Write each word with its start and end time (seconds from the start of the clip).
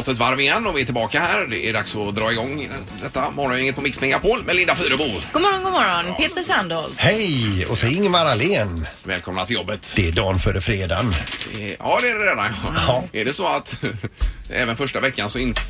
gått 0.00 0.08
ett 0.08 0.18
varv 0.18 0.40
igen 0.40 0.66
och 0.66 0.76
vi 0.76 0.80
är 0.80 0.84
tillbaka 0.84 1.20
här. 1.20 1.46
Det 1.46 1.68
är 1.68 1.72
dags 1.72 1.96
att 1.96 2.14
dra 2.14 2.32
igång 2.32 2.68
detta 3.02 3.30
morgongänget 3.30 3.74
på 3.74 3.80
Mix 3.80 4.00
Megapol 4.00 4.44
med 4.44 4.56
Linda 4.56 4.76
Fyrebo. 4.76 5.04
God 5.32 5.42
morgon, 5.42 5.62
god 5.64 5.72
morgon. 5.72 6.14
Peter 6.16 6.42
Sandholt. 6.42 6.94
Hej! 6.96 7.66
Och 7.66 7.78
så 7.78 7.86
Ingvar 7.86 8.26
Ahlén. 8.26 8.86
Välkomna 9.04 9.46
till 9.46 9.56
jobbet. 9.56 9.92
Det 9.96 10.08
är 10.08 10.12
dagen 10.12 10.38
före 10.38 10.60
fredagen. 10.60 11.14
Eh, 11.58 11.68
Ja, 11.78 11.98
det 12.02 12.08
är 12.08 12.14
det 12.18 12.24
redan. 12.30 12.52
Ja. 12.86 13.04
Är 13.12 13.24
det 13.24 13.32
så 13.32 13.46
att 13.46 13.74
även 14.50 14.76
första 14.76 15.00
veckan 15.00 15.30
så 15.30 15.38
inf- 15.38 15.60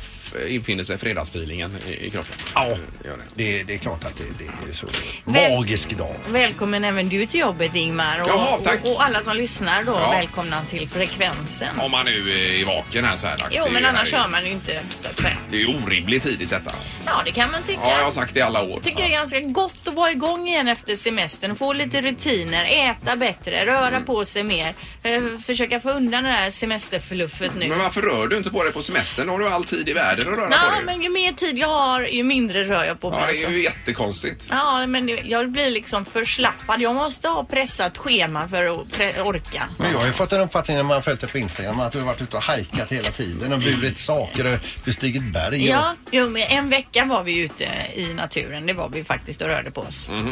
infinner 0.47 0.83
sig 0.83 0.97
fredagsfeelingen 0.97 1.77
i, 1.87 2.05
i 2.05 2.09
kroppen? 2.09 2.35
Ja, 2.55 2.67
Gör 3.05 3.17
det. 3.35 3.63
det, 3.63 3.73
är 3.73 3.77
klart 3.77 4.03
att 4.03 4.17
det, 4.17 4.23
det 4.39 4.69
är 4.71 4.73
så 4.73 4.87
Väl- 5.25 5.49
magisk 5.49 5.97
dag. 5.97 6.15
Välkommen 6.29 6.83
även 6.83 7.09
du 7.09 7.25
till 7.25 7.39
jobbet 7.39 7.75
Ingmar. 7.75 8.21
Och, 8.21 8.27
Jaha, 8.29 8.57
tack. 8.63 8.79
Och, 8.83 8.91
och 8.95 9.03
alla 9.03 9.19
som 9.21 9.37
lyssnar 9.37 9.83
då, 9.83 9.91
Ja. 9.91 10.11
välkomna 10.11 10.65
till 10.69 10.89
Frekvensen. 10.89 11.79
Om 11.79 11.91
man 11.91 12.05
nu 12.05 12.29
är 12.61 12.65
vaken 12.65 13.05
här 13.05 13.15
så 13.17 13.27
här 13.27 13.37
dags. 13.37 13.55
Jo, 13.57 13.63
Det 13.63 13.69
är 13.69 13.73
men 13.73 13.81
ju- 13.81 13.87
annars 13.87 14.13
hör 14.13 14.27
man 14.27 14.45
ju 14.45 14.51
inte 14.51 14.79
så 14.89 15.07
att 15.07 15.19
säga. 15.21 15.37
Det 15.51 15.55
är 15.57 15.61
ju 15.61 15.67
orimligt 15.83 16.23
tidigt 16.23 16.49
detta. 16.49 16.75
Ja, 17.05 17.21
det 17.25 17.31
kan 17.31 17.51
man 17.51 17.63
tycka. 17.63 17.79
Ja, 17.83 17.97
jag 17.97 18.03
har 18.03 18.11
sagt 18.11 18.33
det 18.33 18.39
i 18.39 18.43
alla 18.43 18.61
år. 18.61 18.69
Jag 18.69 18.83
tycker 18.83 18.97
det 19.01 19.07
är 19.07 19.11
ganska 19.11 19.39
gott 19.39 19.87
att 19.87 19.93
vara 19.93 20.11
igång 20.11 20.47
igen 20.47 20.67
efter 20.67 20.95
semestern. 20.95 21.55
Få 21.55 21.73
lite 21.73 22.01
rutiner, 22.01 22.65
äta 22.91 23.15
bättre, 23.15 23.65
röra 23.65 23.87
Mm. 23.87 24.05
på 24.05 24.25
sig 24.25 24.43
mer. 24.43 24.75
Eh, 25.03 25.21
försöka 25.45 25.79
få 25.79 25.89
undan 25.89 26.23
det 26.23 26.29
här 26.29 26.51
semesterfluffet 26.51 27.51
nu. 27.59 27.67
Men 27.67 27.79
varför 27.79 28.01
rör 28.01 28.27
du 28.27 28.37
inte 28.37 28.49
på 28.49 28.63
dig 28.63 28.73
på 28.73 28.81
semestern? 28.81 29.27
Då 29.27 29.33
har 29.33 29.39
du 29.39 29.47
all 29.49 29.63
tid 29.63 29.89
i 29.89 29.93
världen 29.93 30.20
att 30.21 30.37
röra 30.37 30.49
på 30.69 30.75
dig. 30.75 30.83
men 30.85 31.01
ju 31.01 31.09
mer 31.09 31.33
tid 31.33 31.57
jag 31.57 31.67
har, 31.67 32.01
ju 32.01 32.23
mindre 32.23 32.63
rör 32.63 32.83
jag 32.85 32.99
på 32.99 33.09
mig. 33.09 33.19
Ja, 33.19 33.25
det 33.25 33.31
alltså. 33.31 33.47
är 33.47 33.51
ju 33.51 33.63
jättekonstigt. 33.63 34.45
Ja, 34.49 34.85
men 34.87 35.05
det- 35.05 35.21
jag 35.25 35.51
blir 35.51 35.69
liksom 35.71 36.05
förslappad. 36.05 36.81
Jag 36.81 36.95
måste 36.95 37.27
ha 37.27 37.43
pressat 37.43 37.97
schema 37.97 38.47
för 38.47 38.65
att 38.65 38.87
pre- 38.87 39.21
orka. 39.23 39.63
Men 39.77 39.91
jag 39.91 39.99
har 39.99 40.05
ju 40.05 40.13
fått 40.13 40.33
en 40.33 40.41
uppfattning 40.41 40.77
när 40.77 40.83
man 40.83 40.93
har 40.93 41.01
följt 41.01 41.21
det 41.21 41.27
på 41.27 41.37
Instagram 41.37 41.79
att 41.79 41.91
du 41.91 41.99
har 41.99 42.05
varit 42.05 42.21
ute 42.21 42.37
och 42.37 42.43
hajkat 42.43 42.91
hela 42.91 43.09
tiden 43.09 43.53
och 43.53 43.59
burit 43.59 43.97
saker 43.97 44.53
och 44.53 44.59
bestigit 44.85 45.33
berg. 45.33 45.61
och- 45.63 45.69
Ja, 45.69 45.95
jo, 46.11 46.29
men 46.29 46.41
en 46.41 46.69
vecka 46.69 47.05
var 47.05 47.23
vi 47.23 47.41
ute 47.43 47.63
i 47.95 48.13
naturen. 48.13 48.65
Det 48.65 48.73
var 48.73 48.89
vi 48.89 49.03
faktiskt 49.03 49.41
och 49.41 49.47
rörde 49.47 49.71
på 49.71 49.81
oss. 49.81 50.07
Ja, 50.09 50.23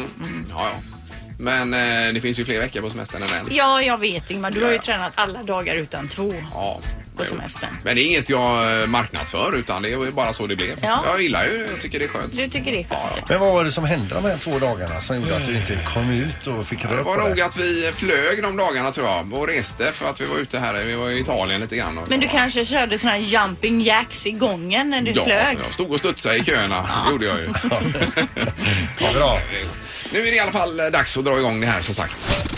ja. 0.50 0.72
Men 1.40 1.74
eh, 1.74 2.12
det 2.14 2.20
finns 2.20 2.38
ju 2.38 2.44
fler 2.44 2.58
veckor 2.58 2.80
på 2.80 2.90
semestern 2.90 3.22
än 3.22 3.28
en. 3.28 3.48
Ja, 3.50 3.82
jag 3.82 3.98
vet 4.00 4.30
Ingmar. 4.30 4.50
Du 4.50 4.62
har 4.64 4.70
ju 4.70 4.76
Ja. 4.76 4.82
tränat 4.82 5.12
alla 5.14 5.42
dagar 5.42 5.74
utan 5.74 6.08
två. 6.08 6.34
Ja, 6.54 6.80
På 7.16 7.22
jo. 7.24 7.36
semestern. 7.36 7.70
Men 7.84 7.96
det 7.96 8.02
är 8.02 8.06
inget 8.06 8.28
jag 8.28 8.80
eh, 8.82 8.86
marknadsför 8.86 9.54
utan 9.56 9.82
det 9.82 9.96
var 9.96 10.04
ju 10.04 10.10
bara 10.12 10.32
så 10.32 10.46
det 10.46 10.56
blev. 10.56 10.78
Ja. 10.82 11.02
Jag 11.06 11.22
gillar 11.22 11.44
ju 11.44 11.66
Jag 11.70 11.80
tycker 11.80 11.98
det 11.98 12.04
är 12.04 12.08
skönt. 12.08 12.36
Du 12.36 12.48
tycker 12.48 12.72
det 12.72 12.78
är 12.80 12.84
skönt? 12.84 12.90
ja. 13.16 13.22
Men 13.28 13.40
vad 13.40 13.52
var 13.54 13.64
det 13.64 13.72
som 13.72 13.84
hände 13.84 14.14
de 14.14 14.24
här 14.24 14.36
två 14.36 14.58
dagarna 14.58 15.00
som 15.00 15.16
gjorde 15.16 15.36
att 15.36 15.46
du 15.46 15.56
inte 15.56 15.78
kom 15.94 16.10
ut 16.10 16.46
och 16.46 16.66
fick 16.66 16.82
Det 16.82 16.88
röra 16.88 17.02
var 17.02 17.16
på 17.16 17.22
nog 17.22 17.30
dig? 17.36 17.42
att 17.44 17.56
vi 17.56 17.92
flög 17.94 18.42
de 18.42 18.56
dagarna 18.56 18.90
tror 18.92 19.06
jag 19.06 19.32
och 19.34 19.48
reste 19.48 19.92
för 19.92 20.10
att 20.10 20.20
vi 20.20 20.26
var 20.26 20.36
ute 20.36 20.58
här. 20.58 20.82
Vi 20.86 20.94
var 20.94 21.10
i 21.10 21.20
Italien 21.20 21.60
lite 21.60 21.76
grann. 21.76 22.00
Men 22.08 22.20
du 22.20 22.28
kanske 22.28 22.64
körde 22.64 22.98
såna 22.98 23.12
här 23.12 23.18
jumping 23.18 23.80
jacks 23.82 24.26
i 24.26 24.30
gången 24.30 24.90
när 24.90 25.02
du 25.02 25.10
Ja, 25.10 25.24
flög? 25.24 25.58
jag 25.64 25.72
stod 25.72 25.92
och 25.92 25.98
studsade 25.98 26.36
i 26.36 26.44
köerna. 26.44 26.88
Det 27.06 27.12
gjorde 27.12 27.24
jag 27.26 27.38
ju. 27.38 27.48
Ja, 29.00 29.12
bra. 29.14 29.38
Nu 30.12 30.18
är 30.26 30.30
det 30.30 30.36
i 30.36 30.40
alla 30.40 30.52
fall 30.52 30.80
eh, 30.80 30.86
dags 30.86 31.16
att 31.16 31.24
dra 31.24 31.38
igång 31.38 31.60
det 31.60 31.66
här 31.66 31.82
som 31.82 31.94
sagt. 31.94 32.14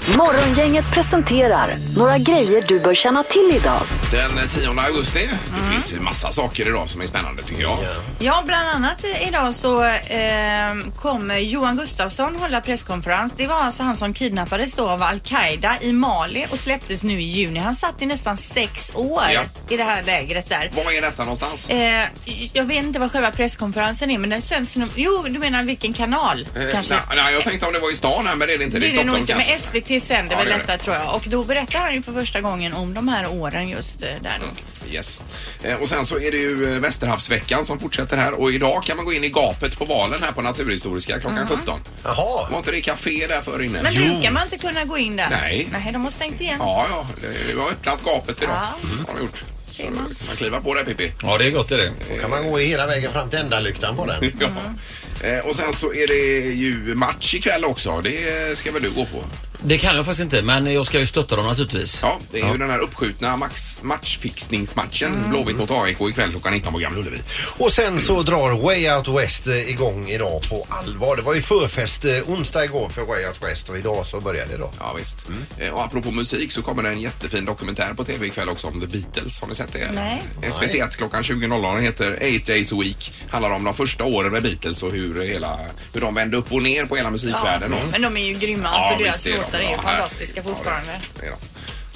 Morgongänget 0.06 0.84
presenterar 0.92 1.76
några 1.96 2.18
grejer 2.18 2.64
du 2.68 2.80
bör 2.80 2.94
känna 2.94 3.22
till 3.22 3.52
idag. 3.56 3.80
Den 4.12 4.48
10 4.48 4.68
augusti. 4.80 5.24
Mm. 5.24 5.36
Det 5.64 5.70
finns 5.72 5.92
ju 5.92 6.00
massa 6.00 6.32
saker 6.32 6.66
idag 6.68 6.88
som 6.88 7.00
är 7.00 7.06
spännande 7.06 7.42
tycker 7.42 7.62
jag. 7.62 7.78
Ja, 8.18 8.42
bland 8.46 8.68
annat 8.68 9.04
eh, 9.04 9.28
idag 9.28 9.54
så 9.54 9.84
eh, 9.84 10.74
kommer 10.96 11.36
Johan 11.38 11.76
Gustafsson 11.76 12.36
hålla 12.36 12.60
presskonferens. 12.60 13.32
Det 13.36 13.46
var 13.46 13.54
alltså 13.56 13.82
han 13.82 13.96
som 13.96 14.14
kidnappades 14.14 14.74
då 14.74 14.88
av 14.88 15.02
Al-Qaida 15.02 15.76
i 15.80 15.92
Mali 15.92 16.46
och 16.50 16.58
släpptes 16.58 17.02
nu 17.02 17.20
i 17.20 17.24
juni. 17.24 17.60
Han 17.60 17.74
satt 17.74 18.02
i 18.02 18.06
nästan 18.06 18.38
sex 18.38 18.90
år 18.94 19.22
Ja. 19.34 19.40
i 19.68 19.76
det 19.76 19.84
här 19.84 20.02
lägret 20.02 20.48
där. 20.48 20.70
Var 20.76 20.92
är 20.92 21.00
detta 21.02 21.22
någonstans? 21.24 21.70
Eh, 21.70 22.04
jag 22.52 22.64
vet 22.64 22.76
inte 22.84 22.98
vad 22.98 23.12
själva 23.12 23.30
presskonferensen 23.30 24.10
är 24.10 24.18
men 24.18 24.30
den 24.30 24.42
sänds 24.42 24.76
nog... 24.76 24.88
Jo, 24.94 25.22
du 25.28 25.38
menar 25.38 25.62
vilken 25.64 25.92
kanal? 25.92 26.48
Eh, 26.56 26.62
kanske? 26.72 26.94
nej, 26.94 27.16
nej, 27.16 27.34
jag 27.34 27.42
tänkte 27.44 27.66
om 27.66 27.72
det 27.72 27.78
var 27.78 27.92
i 27.92 27.96
stan 27.96 28.26
här 28.26 28.36
men 28.36 28.48
det 28.48 28.54
är 28.54 28.58
det 28.58 28.64
inte. 28.64 28.78
Det 28.78 28.86
är 28.86 28.90
Det 28.90 28.96
är 28.96 28.98
det 28.98 29.04
nog 29.04 29.16
Stockholm 29.16 29.40
inte, 29.40 29.50
kanske. 29.62 29.78
men 29.80 29.82
SVT 29.82 29.91
Ja, 30.00 30.36
väl 30.36 30.46
det 30.46 30.50
gör 30.52 30.58
detta 30.58 30.78
tror 30.78 30.96
jag. 30.96 31.14
Och 31.14 31.22
då 31.26 31.44
berättar 31.44 31.78
han 31.78 31.94
ju 31.94 32.02
för 32.02 32.12
första 32.12 32.40
gången 32.40 32.72
om 32.74 32.94
de 32.94 33.08
här 33.08 33.26
åren 33.32 33.68
just 33.68 34.02
eh, 34.02 34.08
där 34.22 34.40
då. 34.40 34.46
Yes. 34.92 35.20
Eh, 35.62 35.74
Och 35.76 35.88
sen 35.88 36.06
så 36.06 36.18
är 36.18 36.30
det 36.30 36.36
ju 36.36 36.74
eh, 36.74 36.80
Västerhavsveckan 36.80 37.64
som 37.64 37.78
fortsätter 37.78 38.16
här 38.16 38.32
och 38.40 38.52
idag 38.52 38.84
kan 38.84 38.96
man 38.96 39.04
gå 39.06 39.12
in 39.12 39.24
i 39.24 39.28
gapet 39.28 39.78
på 39.78 39.84
valen 39.84 40.22
här 40.22 40.32
på 40.32 40.42
Naturhistoriska 40.42 41.20
klockan 41.20 41.48
17. 41.48 41.80
Jaha. 42.04 42.48
Var 42.50 42.58
inte 42.58 42.70
det 42.70 42.80
café 42.80 43.26
där 43.28 43.40
för 43.42 43.62
inne? 43.62 43.82
Men 43.82 43.94
brukar 43.94 44.30
man 44.30 44.42
inte 44.42 44.58
kunna 44.58 44.84
gå 44.84 44.98
in 44.98 45.16
där? 45.16 45.26
Nej. 45.30 45.68
Nej, 45.72 45.90
de 45.92 46.04
har 46.04 46.10
stängt 46.10 46.40
igen. 46.40 46.56
Ja, 46.60 46.86
ja. 46.90 47.06
det- 47.20 47.52
Vi 47.54 47.60
har 47.60 47.68
öppnat 47.70 48.04
gapet 48.04 48.42
idag. 48.42 48.54
Ja. 48.54 48.88
Har 49.08 49.14
de 49.18 49.20
gjort. 49.20 49.42
Så 49.72 49.82
man 49.90 50.36
kliva 50.36 50.60
på 50.60 50.74
det 50.74 50.84
Pippi. 50.84 51.12
Ja, 51.22 51.38
det 51.38 51.46
är 51.46 51.50
gott 51.50 51.70
är 51.72 51.76
det. 51.76 51.92
Då 52.14 52.20
kan 52.20 52.30
man 52.30 52.50
gå 52.50 52.58
hela 52.58 52.86
vägen 52.86 53.12
fram 53.12 53.30
till 53.30 53.38
ändalyktan 53.38 53.96
på 53.96 54.06
den. 54.06 54.32
Ja. 54.40 55.28
Eh, 55.28 55.38
Och 55.38 55.56
sen 55.56 55.72
så 55.72 55.92
är 55.94 56.06
det 56.06 56.48
ju 56.54 56.94
match 56.94 57.34
ikväll 57.34 57.64
också. 57.64 58.00
Det 58.00 58.58
ska 58.58 58.72
väl 58.72 58.82
du 58.82 58.90
gå 58.90 59.04
på? 59.04 59.24
Det 59.64 59.78
kan 59.78 59.96
jag 59.96 60.04
faktiskt 60.04 60.20
inte, 60.22 60.42
men 60.42 60.72
jag 60.72 60.86
ska 60.86 60.98
ju 60.98 61.06
stötta 61.06 61.36
dem 61.36 61.46
naturligtvis. 61.46 61.98
Ja, 62.02 62.18
det 62.30 62.40
är 62.40 62.52
ju 62.52 62.58
den 62.58 62.70
här 62.70 62.78
uppskjutna 62.78 63.36
max 63.36 63.82
matchfixningsmatchen. 63.82 65.24
Blåvitt 65.30 65.56
mot 65.56 65.70
AIK 65.70 66.00
ikväll 66.00 66.30
klockan 66.30 66.52
19 66.52 66.72
på 66.72 66.78
Gamla 66.78 67.00
Ullevi. 67.00 67.18
Och 67.58 67.72
sen 67.72 68.00
så 68.00 68.22
drar 68.22 68.62
Way 68.62 68.90
Out 68.90 69.08
West 69.08 69.46
eh, 69.46 69.70
igång 69.70 70.08
idag 70.08 70.42
på 70.50 70.66
allvar. 70.70 71.16
Det 71.16 71.22
var 71.22 71.34
ju 71.34 71.42
förfest 71.42 72.04
eh, 72.04 72.10
onsdag 72.26 72.64
igår 72.64 72.88
för 72.88 73.02
Way 73.02 73.26
Out 73.26 73.42
West 73.42 73.68
och 73.68 73.76
idag 73.78 74.06
så 74.06 74.20
börjar 74.20 74.46
det 74.46 74.56
då. 74.56 74.70
Ja, 74.80 74.92
visst. 74.98 75.16
Eh, 75.58 75.72
Och 75.72 75.84
apropå 75.84 76.10
musik 76.10 76.52
så 76.52 76.62
kommer 76.62 76.82
det 76.82 76.88
en 76.88 77.00
jättefin 77.00 77.44
dokumentär 77.44 77.94
på 77.94 78.04
tv 78.04 78.26
ikväll 78.26 78.48
också 78.48 78.66
om 78.66 78.80
The 78.80 78.86
Beatles. 78.86 79.40
Har 79.40 79.48
ni 79.48 79.54
sett 79.54 79.72
det? 79.72 79.90
Nej. 79.94 80.22
SVT1 80.42 80.96
klockan 80.96 81.22
20.00. 81.22 81.74
Den 81.74 81.84
heter 81.84 82.18
Eight 82.20 82.46
Days 82.46 82.72
a 82.72 82.76
Week. 82.80 83.12
Handlar 83.30 83.50
om 83.50 83.64
de 83.64 83.74
första 83.74 84.04
åren 84.04 84.32
med 84.32 84.42
Beatles 84.42 84.82
och 84.82 84.92
hur, 84.92 85.22
hela, 85.22 85.58
hur 85.92 86.00
de 86.00 86.14
vände 86.14 86.36
upp 86.36 86.52
och 86.52 86.62
ner 86.62 86.86
på 86.86 86.96
hela 86.96 87.10
musikvärlden. 87.10 87.72
och- 87.72 87.80
Men 87.92 88.02
de 88.02 88.16
är 88.16 88.26
ju 88.26 88.34
grymma. 88.34 88.62
Ja, 88.72 88.78
alltså 88.78 89.04
visst 89.04 89.24
deras 89.24 89.26
är 89.26 89.30
de. 89.30 89.36
låtar 89.36 89.51
är 89.56 89.60
ju 89.62 89.66
här- 89.66 89.76
fantastiska 89.76 90.42
fortfarande. 90.42 90.92
Ja, 90.92 91.20
det 91.20 91.26
är 91.26 91.30
de. 91.30 91.36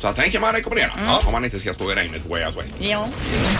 Så 0.00 0.12
den 0.12 0.30
kan 0.30 0.40
man 0.40 0.52
rekommendera 0.52 0.92
om 1.26 1.32
man 1.32 1.44
inte 1.44 1.60
ska 1.60 1.74
stå 1.74 1.92
i 1.92 1.94
regnet 1.94 2.22
på 2.22 2.28
Way 2.28 2.44
Out 2.46 2.56
West. 2.64 2.74
Ja. 2.78 3.08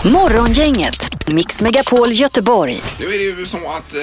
Morgongänget, 0.03 1.27
Mix 1.27 1.61
Megapol 1.61 2.11
Göteborg. 2.13 2.81
Nu 2.99 3.05
är 3.05 3.09
det 3.17 3.23
ju 3.39 3.45
så 3.45 3.57
att 3.57 3.93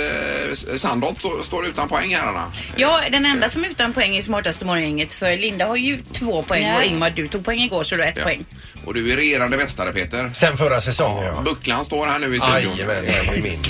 eh, 0.70 0.76
Sandholt 0.76 1.18
står, 1.18 1.42
står 1.42 1.66
utan 1.66 1.88
poäng 1.88 2.14
herrarna. 2.14 2.52
Ja, 2.76 3.00
den 3.10 3.26
enda 3.26 3.48
som 3.48 3.64
är 3.64 3.68
utan 3.68 3.92
poäng 3.92 4.16
är 4.16 4.22
smartaste 4.22 4.64
morgongänget 4.64 5.12
för 5.12 5.36
Linda 5.36 5.66
har 5.66 5.76
ju 5.76 6.02
två 6.12 6.42
poäng 6.42 6.74
och 6.76 6.82
Ingmar 6.82 7.10
du 7.10 7.28
tog 7.28 7.44
poäng 7.44 7.60
igår 7.60 7.84
så 7.84 7.94
du 7.94 8.00
har 8.02 8.08
ett 8.08 8.16
Ja. 8.16 8.22
poäng. 8.24 8.44
Och 8.86 8.94
du 8.94 9.12
är 9.12 9.16
regerande 9.16 9.56
mästare 9.56 9.92
Peter. 9.92 10.30
Sen 10.34 10.56
förra 10.56 10.80
säsongen 10.80 11.24
ja. 11.24 11.40
Bucklan 11.42 11.84
står 11.84 12.06
här 12.06 12.18
nu 12.18 12.36
i 12.36 12.40
studion. 12.40 12.76
Jajamän, 12.76 13.04
det 13.04 13.30
blir 13.32 13.42
min. 13.42 13.62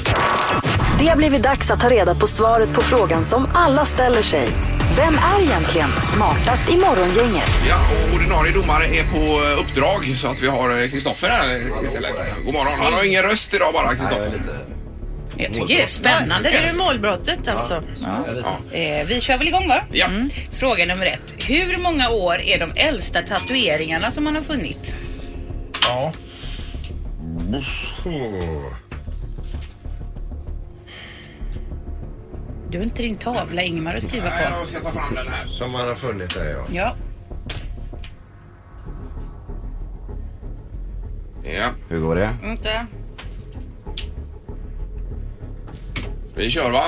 Det 0.98 1.06
har 1.06 1.16
blivit 1.16 1.42
dags 1.42 1.70
att 1.70 1.80
ta 1.80 1.90
reda 1.90 2.14
på 2.14 2.26
svaret 2.26 2.72
på 2.72 2.82
frågan 2.82 3.24
som 3.24 3.48
alla 3.54 3.84
ställer 3.86 4.22
sig. 4.22 4.48
Vem 4.96 5.14
är 5.14 5.42
egentligen 5.42 5.88
smartast 5.88 6.70
i 6.70 6.76
morgongänget? 6.76 7.50
Ja, 7.68 7.76
och 7.90 8.14
ordinarie 8.14 8.52
domare 8.52 8.84
är 8.84 9.04
på 9.04 9.44
eh, 9.44 9.60
uppdrag 9.60 10.16
så 10.16 10.28
att 10.28 10.42
vi 10.42 10.46
har 10.46 10.82
eh, 10.82 10.88
Kristoffer 10.88 11.28
här 11.28 11.60
istället. 11.84 12.12
God 12.44 12.54
morgon. 12.54 12.72
Han 12.78 12.92
har 12.92 13.04
ingen 13.04 13.22
röst 13.22 13.54
idag 13.54 13.72
bara, 13.74 13.94
Kristoffer. 13.94 14.32
Jag 15.36 15.54
tycker 15.54 15.68
det 15.68 15.82
är 15.82 15.86
spännande. 15.86 16.50
Är 16.50 16.62
det. 16.62 16.78
målbrottet 16.78 17.48
alltså? 17.48 17.82
Ja. 18.02 18.78
Eh, 18.78 19.06
vi 19.06 19.20
kör 19.20 19.38
väl 19.38 19.48
igång 19.48 19.68
va? 19.68 19.80
Ja. 19.92 20.08
Fråga 20.50 20.86
nummer 20.86 21.06
ett. 21.06 21.34
Hur 21.38 21.78
många 21.78 22.10
år 22.10 22.40
är 22.40 22.58
de 22.58 22.72
äldsta 22.76 23.22
tatueringarna 23.22 24.10
som 24.10 24.24
man 24.24 24.34
har 24.34 24.42
funnit? 24.42 24.96
Ja. 25.82 26.12
Du 32.74 32.78
har 32.78 32.84
inte 32.84 33.02
din 33.02 33.16
tavla 33.16 33.62
Ingmar 33.62 33.94
att 33.94 34.02
skriva 34.02 34.24
Nej, 34.24 34.46
på. 34.46 34.58
Jag 34.58 34.66
ska 34.68 34.80
ta 34.80 34.92
fram 34.92 35.14
den 35.14 35.28
här. 35.28 35.46
Som 35.46 35.70
man 35.70 35.88
har 35.88 35.94
funnit 35.94 36.34
där 36.34 36.50
ja. 36.50 36.66
Ja. 36.72 36.96
Ja, 41.42 41.70
Hur 41.88 42.00
går 42.00 42.16
det? 42.16 42.30
Inte. 42.44 42.86
vi 46.36 46.50
kör 46.50 46.70
va? 46.70 46.84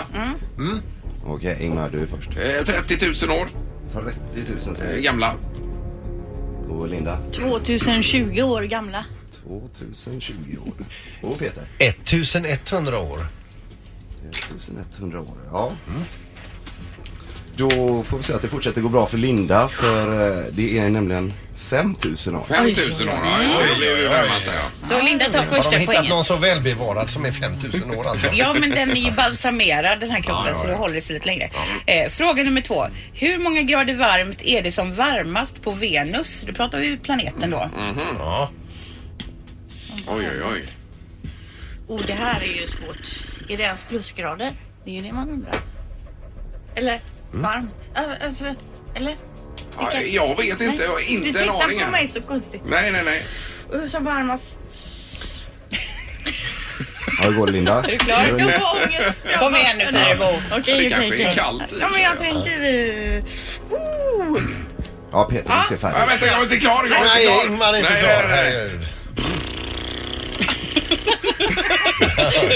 Okej, 1.25 1.57
Ingmar, 1.61 1.91
du 1.91 2.01
är 2.01 2.07
först. 2.07 2.31
Eh, 2.31 2.65
30 2.65 3.27
000 3.27 3.39
år 3.39 3.47
30 3.93 4.19
000 4.53 4.69
eh, 4.69 4.75
säger 4.75 5.03
gamla. 5.03 5.35
Och 6.69 6.89
Linda? 6.89 7.19
2020 7.33 8.43
år 8.43 8.63
gamla. 8.63 9.05
2020 9.45 10.33
år. 10.67 10.87
Och 11.23 11.39
Peter? 11.39 11.69
1100 11.79 12.99
år. 12.99 13.27
1100 14.31 15.21
år. 15.21 15.37
Ja. 15.53 15.73
Då 17.57 18.03
får 18.03 18.17
vi 18.17 18.23
se 18.23 18.33
att 18.35 18.43
det 18.43 18.49
fortsätter 18.49 18.81
gå 18.81 18.89
bra 18.89 19.07
för 19.07 19.19
Linda 19.19 19.69
för 19.69 20.37
eh, 20.39 20.45
det 20.53 20.79
är 20.79 20.89
nämligen 20.91 21.33
5000 21.57 22.35
år. 22.37 22.45
5 22.49 22.65
000 22.65 22.69
år, 22.69 22.75
ja 23.25 23.43
just 23.43 23.57
det. 23.59 23.69
Då 23.69 23.77
blir 23.79 23.97
du 23.97 24.09
närmast 24.09 24.47
där 24.47 24.53
ja. 24.55 24.87
Så 24.87 25.03
Linda 25.03 25.25
tar 25.25 25.39
Har 25.39 25.45
de 25.47 25.51
första 25.57 25.77
hittat 25.77 25.95
poängen. 25.95 26.11
någon 26.11 26.25
så 26.25 26.37
välbevarad 26.37 27.11
som 27.11 27.25
är 27.25 27.33
5000 27.33 27.91
år 27.91 28.07
alltså? 28.09 28.27
Ja, 28.33 28.53
men 28.61 28.71
den 28.71 28.91
är 28.91 28.95
ju 28.95 29.11
balsamerad 29.11 30.01
den 30.01 30.11
här 30.11 30.21
kroppen 30.23 30.45
Ja, 30.47 30.53
ja, 30.53 30.55
så 30.59 30.65
ja. 30.67 30.71
då 30.73 30.77
håller 30.77 30.95
det 30.95 31.01
sig 31.01 31.15
lite 31.15 31.27
längre. 31.27 31.51
Eh, 31.87 32.11
fråga 32.11 32.43
nummer 32.43 32.61
två. 32.61 32.87
Hur 33.13 33.39
många 33.39 33.63
grader 33.63 33.95
varmt 33.95 34.43
är 34.43 34.63
det 34.63 34.73
som 34.73 34.95
varmast 34.95 35.63
på 35.63 35.71
Venus? 35.71 36.45
Då 36.47 36.53
pratar 36.53 36.79
vi 36.81 36.97
planeten 36.97 37.51
då. 37.51 37.71
Ja. 38.19 38.51
Oj, 40.09 40.29
oj, 40.33 40.43
oj. 40.53 40.69
Oh, 41.89 42.01
det 42.07 42.13
här 42.13 42.41
är 42.43 42.61
ju 42.61 42.67
svårt. 42.67 43.36
Är 43.49 43.57
det 43.57 43.63
ens 43.63 43.85
plusgrader? 43.85 44.53
Det 44.85 44.91
är 44.91 44.95
ju 44.95 45.03
det 45.03 45.13
man 45.13 45.31
undrar. 45.31 45.61
Eller 46.75 47.01
varmt? 47.33 47.75
Äh, 47.95 48.27
Alltså, 48.27 48.45
eller? 48.95 49.17
Ja, 49.79 49.91
Vilka- 49.95 50.07
jag 50.07 50.37
vet 50.37 50.61
inte, 50.61 50.83
jag 50.83 50.91
har 50.91 50.99
Du 50.99 51.05
inte 51.07 51.29
en 51.29 51.35
tittar 51.35 51.65
aning. 51.65 51.79
på 51.79 51.85
här. 51.85 51.91
mig 51.93 52.09
så 52.09 52.21
konstigt. 52.21 52.63
Nej, 52.67 52.91
nej, 52.93 53.03
nej. 53.05 53.23
Uh, 53.81 53.87
Som 53.87 54.05
varmast. 54.05 54.59
Ja, 57.23 57.29
hur 57.29 57.33
går 57.33 57.47
det 57.47 57.53
Linda? 57.53 57.73
Är 57.85 57.89
du 57.89 57.99
klar? 57.99 58.27
Jag 58.39 58.41
får 58.41 58.87
ångest. 58.87 59.23
Jag 59.31 59.39
Kom 59.41 59.53
bara- 59.53 59.61
igen 59.63 59.79
nu 59.79 59.87
Fyrebo. 59.87 60.25
Okej, 60.25 60.41
Det 60.51 60.61
okej, 60.75 60.91
kanske 60.91 61.07
är 61.07 61.13
okej. 61.15 61.33
kallt 61.35 61.73
i 61.73 61.77
Ja, 61.81 61.89
men 61.89 62.01
jag 62.03 62.17
för 62.17 62.25
sig. 62.25 62.33
tänker... 62.33 63.17
eh, 63.17 63.23
Oh! 64.31 64.41
Ja, 65.13 65.25
Peter, 65.31 65.55
du 65.63 65.69
ser 65.69 65.77
färdig. 65.77 66.09
vänta, 66.09 66.27
jag 66.27 66.39
är 66.39 66.43
inte 66.43 66.57
klar. 66.57 66.81
Jag 66.91 66.93
är 66.93 67.03
inte 67.05 67.15
Nej, 67.15 67.25
klar. 67.27 67.47
Ingmar 67.47 67.73
är 67.73 67.77
inte 67.79 67.91
Nej, 67.93 68.01
klar. 68.03 68.11
nej, 68.11 68.29
nej. 68.29 68.37
Herregud. 68.53 68.87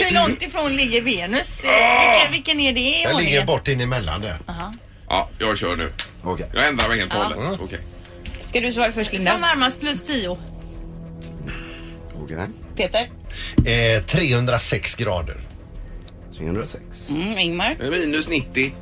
Hur 0.04 0.14
långt 0.14 0.42
ifrån 0.42 0.76
ligger 0.76 1.02
Venus? 1.02 1.64
Eh, 1.64 1.70
Vilken, 1.70 2.32
vilken 2.32 2.60
är 2.60 2.72
det 2.72 2.80
i 2.80 2.90
Den 2.90 3.00
ligger 3.02 3.14
ordningen? 3.14 3.46
bort 3.46 3.68
in 3.68 3.80
emellan 3.80 4.20
där. 4.20 4.38
Ja, 5.08 5.28
jag 5.38 5.58
kör 5.58 5.76
nu. 5.76 5.92
Okej. 6.22 6.46
Jag 6.54 6.68
ändrar 6.68 6.88
mig 6.88 6.98
helt 6.98 7.14
och 7.14 7.20
hållet. 7.24 7.60
Okej. 7.62 7.80
Ska 8.48 8.60
du 8.60 8.72
svara 8.72 8.92
först 8.92 9.12
Linda? 9.12 9.32
Som 9.32 9.40
varmast 9.40 9.80
plus 9.80 10.02
10. 10.02 10.38
Okej. 12.22 12.36
Peter? 12.76 13.10
Eh, 13.96 14.02
306 14.02 14.94
grader. 14.94 15.40
306. 16.38 17.10
Mm, 17.10 17.38
Ingmar? 17.38 17.76
Minus 17.90 18.28
90. 18.28 18.72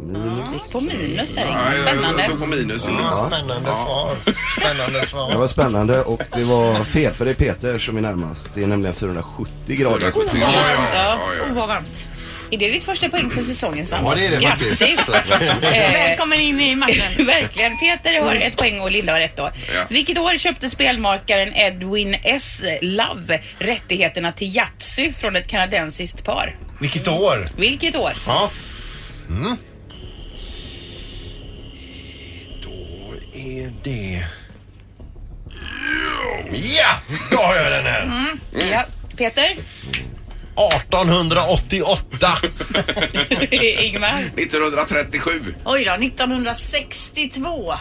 Minus. 0.00 0.52
Gick 0.52 0.72
på 0.72 0.80
minus 0.80 1.30
där 1.34 1.42
Ingmar. 1.46 1.72
jag, 1.74 1.78
jag 1.78 1.88
Spännande. 1.88 2.26
tog 2.26 2.40
på 2.40 2.46
minus. 2.46 2.86
Ja, 2.88 3.26
spännande 3.30 3.74
svar. 3.76 4.16
Spännande 4.60 5.00
Det 5.00 5.06
svar. 5.06 5.34
var 5.36 5.46
spännande 5.46 6.02
och 6.02 6.22
det 6.36 6.44
var 6.44 6.84
fel 6.84 7.14
för 7.14 7.24
det 7.24 7.30
är 7.30 7.34
Peter 7.34 7.78
som 7.78 7.96
är 7.96 8.00
närmast. 8.00 8.48
Det 8.54 8.62
är 8.62 8.66
nämligen 8.66 8.94
470 8.94 9.52
grader. 9.66 9.98
470 10.00 10.40
grader. 10.40 10.52
Ja, 10.54 10.62
ja, 10.94 10.94
ja, 10.94 11.16
Oh, 11.16 11.48
ja. 11.48 11.54
vad 11.54 11.68
varmt. 11.68 12.08
Är 12.50 12.58
det 12.58 12.68
ditt 12.70 12.84
första 12.84 13.08
poäng 13.08 13.30
för 13.30 13.42
säsongen 13.42 13.86
Sandra? 13.86 14.10
Ja, 14.10 14.14
det 14.16 14.26
är 14.26 14.30
det 14.30 14.36
Grattis. 14.46 14.98
faktiskt. 14.98 15.12
Eh, 15.62 15.92
Välkommen 15.92 16.40
in 16.40 16.60
i 16.60 16.74
matchen. 16.76 17.26
Verkligen. 17.26 17.78
Peter 17.78 18.20
har 18.22 18.34
ett 18.34 18.56
poäng 18.56 18.80
och 18.80 18.90
Linda 18.90 19.12
har 19.12 19.20
ett 19.20 19.36
då. 19.36 19.50
Ja. 19.74 19.84
Vilket 19.90 20.18
år 20.18 20.38
köpte 20.38 20.70
spelmakaren 20.70 21.54
Edwin 21.54 22.16
S. 22.22 22.62
Love 22.82 23.40
rättigheterna 23.58 24.32
till 24.32 24.56
Yatzy 24.56 25.12
från 25.12 25.36
ett 25.36 25.48
kanadensiskt 25.48 26.24
par? 26.24 26.56
Vilket 26.80 27.08
år? 27.08 27.44
Vilket 27.56 27.96
år? 27.96 28.12
Ja. 28.26 28.50
Är 33.66 33.72
det... 33.82 34.24
Ja, 36.52 36.94
då 37.30 37.36
har 37.36 37.54
jag 37.56 37.72
den 37.72 37.86
här. 37.86 38.32
Ja. 38.70 38.84
Peter? 39.16 39.56
1888. 40.56 42.38
Ingmar? 43.50 44.30
1937. 44.36 45.54
Oj 45.64 45.84
då, 45.84 45.92
1962 45.92 47.72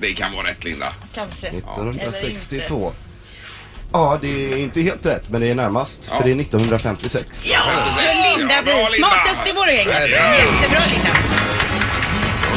Det 0.00 0.12
kan 0.12 0.32
vara 0.32 0.46
rätt, 0.48 0.64
Linda. 0.64 0.94
kanske. 1.14 1.46
1962. 1.46 2.92
Ja, 3.92 4.18
det 4.22 4.52
är 4.52 4.56
inte 4.56 4.80
helt 4.80 5.06
rätt, 5.06 5.22
men 5.28 5.40
det 5.40 5.50
är 5.50 5.54
närmast. 5.54 6.08
Ja. 6.10 6.16
För 6.16 6.24
det 6.24 6.30
är 6.30 6.40
1956. 6.40 7.46
Ja! 7.52 7.60
Så 7.96 8.38
Linda 8.38 8.54
Ja, 8.54 8.62
bra, 8.62 8.72
blir 8.74 8.92
Linda. 8.92 9.08
smartast 9.10 9.48
i. 9.48 9.52
Verkligen. 9.52 10.32
Jättebra 10.32 10.80
Linda. 10.92 11.10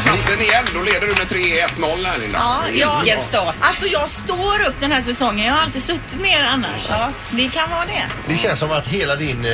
Satt 0.06 0.28
den 0.28 0.42
igen. 0.42 0.66
Då 0.74 0.81
leder 0.81 1.02
du 1.02 1.07
med 1.07 1.28
3-1-0 1.28 2.06
här, 2.06 2.18
Linda. 2.19 2.63
Ja. 2.74 3.02
Vilken 3.04 3.22
start. 3.22 3.56
Alltså 3.60 3.86
jag 3.86 4.10
står 4.10 4.66
upp 4.68 4.75
den 4.80 4.92
här 4.92 5.02
säsongen. 5.02 5.46
Jag 5.46 5.54
har 5.54 5.62
alltid 5.62 5.84
suttit 5.84 6.22
ner 6.22 6.44
annars. 6.44 6.86
Ja. 6.90 7.10
Det 7.31 7.50
kan 7.50 7.69
vara 7.69 7.86
det. 7.86 8.04
Det 8.28 8.38
känns 8.38 8.60
som 8.60 8.72
att 8.72 8.88
hela 8.88 9.16
din, 9.16 9.46
eh, 9.46 9.52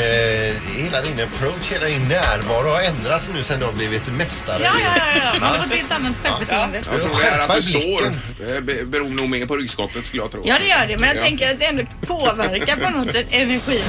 hela 0.83 1.01
din 1.01 1.19
approach, 1.23 1.71
hela 1.71 1.85
din 1.85 2.07
närvaro 2.07 2.69
har 2.69 2.81
ändrats 2.81 3.29
nu 3.33 3.43
sen 3.43 3.59
du 3.59 3.65
har 3.65 3.73
blivit 3.73 4.07
mästare. 4.17 4.63
Ja, 4.63 4.71
ja, 4.79 5.03
ja. 5.15 5.31
ja. 5.33 5.39
Man 5.39 5.49
har 5.49 5.57
fått 5.57 5.70
ett 5.95 6.03
helt 6.03 6.05
annat 6.05 6.15
självförtroende. 6.23 6.81
Jag 6.91 7.01
tror 7.01 7.19
det 7.21 7.27
är 7.27 7.39
att 7.39 7.55
du 7.55 7.61
står. 7.61 8.05
eh, 8.55 8.61
be- 8.61 8.85
Beror 8.85 9.09
nog 9.09 9.29
mer 9.29 9.45
på 9.45 9.57
ryggskottet 9.57 10.05
skulle 10.05 10.21
jag 10.23 10.31
tro. 10.31 10.41
Ja, 10.45 10.55
det 10.59 10.67
gör 10.67 10.87
det. 10.87 10.97
Men 10.97 11.09
jag 11.09 11.17
Ja. 11.17 11.21
tänker 11.23 11.51
att 11.51 11.59
det 11.59 11.65
ändå 11.65 11.83
påverkar 12.07 12.75
på 12.77 12.89
något 12.97 13.11
sätt 13.11 13.27
energin. 13.31 13.81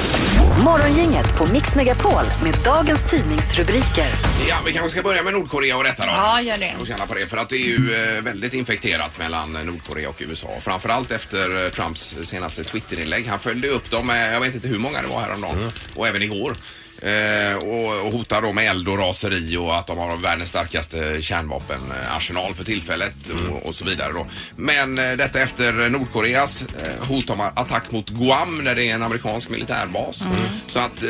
Morgongänget 0.65 1.39
på 1.39 1.47
Mix 1.53 1.75
Megapol 1.77 2.25
med 2.43 2.55
dagens 2.65 3.11
tidningsrubriker. 3.11 4.07
Ja, 4.49 4.57
vi 4.67 4.73
kanske 4.73 4.91
ska 4.91 5.03
börja 5.03 5.23
med 5.23 5.33
Nordkorea 5.33 5.77
och 5.77 5.85
detta 5.85 6.07
då. 6.07 6.13
Ja, 6.13 6.41
gör 6.41 6.59
det. 6.59 6.75
Och 6.81 6.87
känna 6.87 7.07
på 7.07 7.15
det. 7.15 7.27
För 7.27 7.37
att 7.37 7.49
det 7.49 7.57
är 7.57 7.67
ju 7.79 7.95
eh, 8.17 8.23
väldigt 8.23 8.55
infekterat 8.55 9.19
mellan 9.19 9.53
Nordkorea 9.53 10.09
och 10.09 10.17
USA. 10.19 10.49
Framförallt 10.61 11.11
efter 11.13 11.65
eh, 11.65 11.71
Trumps 11.71 12.17
senaste 12.23 12.65
Twitterinlägg. 12.65 13.27
Han 13.27 13.39
följde 13.39 13.69
upp 13.69 13.91
dem 13.91 14.07
med, 14.07 14.35
jag 14.35 14.41
vet 14.41 14.55
inte 14.55 14.69
hur 14.69 14.79
många 14.79 15.03
det 15.03 15.09
var 15.09 15.21
häromdagen. 15.21 15.73
Och 15.95 16.09
även 16.09 16.23
igår. 16.23 16.55
Eh, 17.03 17.55
och, 17.55 18.07
och 18.07 18.13
hotar 18.13 18.43
då 18.43 18.53
med 18.53 18.71
eld 18.71 18.89
och 18.89 18.99
raseri 18.99 19.57
och 19.57 19.79
att 19.79 19.87
de 19.87 19.99
har 19.99 20.17
världens 20.17 20.49
starkaste 20.49 21.23
kärnvapenarsenal 21.23 22.55
för 22.55 22.65
tillfället 22.65 23.15
och, 23.29 23.67
och 23.67 23.75
så 23.75 23.85
vidare 23.85 24.13
då. 24.13 24.27
Men 24.57 24.99
eh, 24.99 25.13
detta 25.13 25.41
efter 25.41 25.91
Nordkoreas 25.91 26.63
eh, 26.63 27.09
hot 27.09 27.31
om 27.31 27.41
attack 27.41 27.91
mot 27.91 28.11
Guam 28.11 28.65
där 28.65 28.75
det 28.75 28.85
är 28.85 28.95
en 28.95 29.03
amerikansk 29.03 29.51
militärbas. 29.51 30.25
Så 30.67 30.81
att 30.81 31.03
eh, 31.03 31.09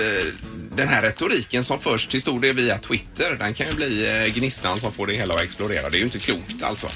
den 0.76 0.88
här 0.88 1.02
retoriken 1.02 1.64
som 1.64 1.78
förs 1.78 2.06
till 2.06 2.20
stor 2.20 2.40
del 2.40 2.56
via 2.56 2.78
Twitter, 2.78 3.36
den 3.38 3.54
kan 3.54 3.66
ju 3.66 3.72
bli 3.72 4.08
eh, 4.08 4.34
gnistan 4.34 4.80
som 4.80 4.92
får 4.92 5.06
det 5.06 5.14
hela 5.14 5.34
att 5.34 5.40
explodera. 5.42 5.90
Det 5.90 5.96
är 5.96 5.98
ju 5.98 6.04
inte 6.04 6.18
klokt 6.18 6.62
alltså. 6.62 6.88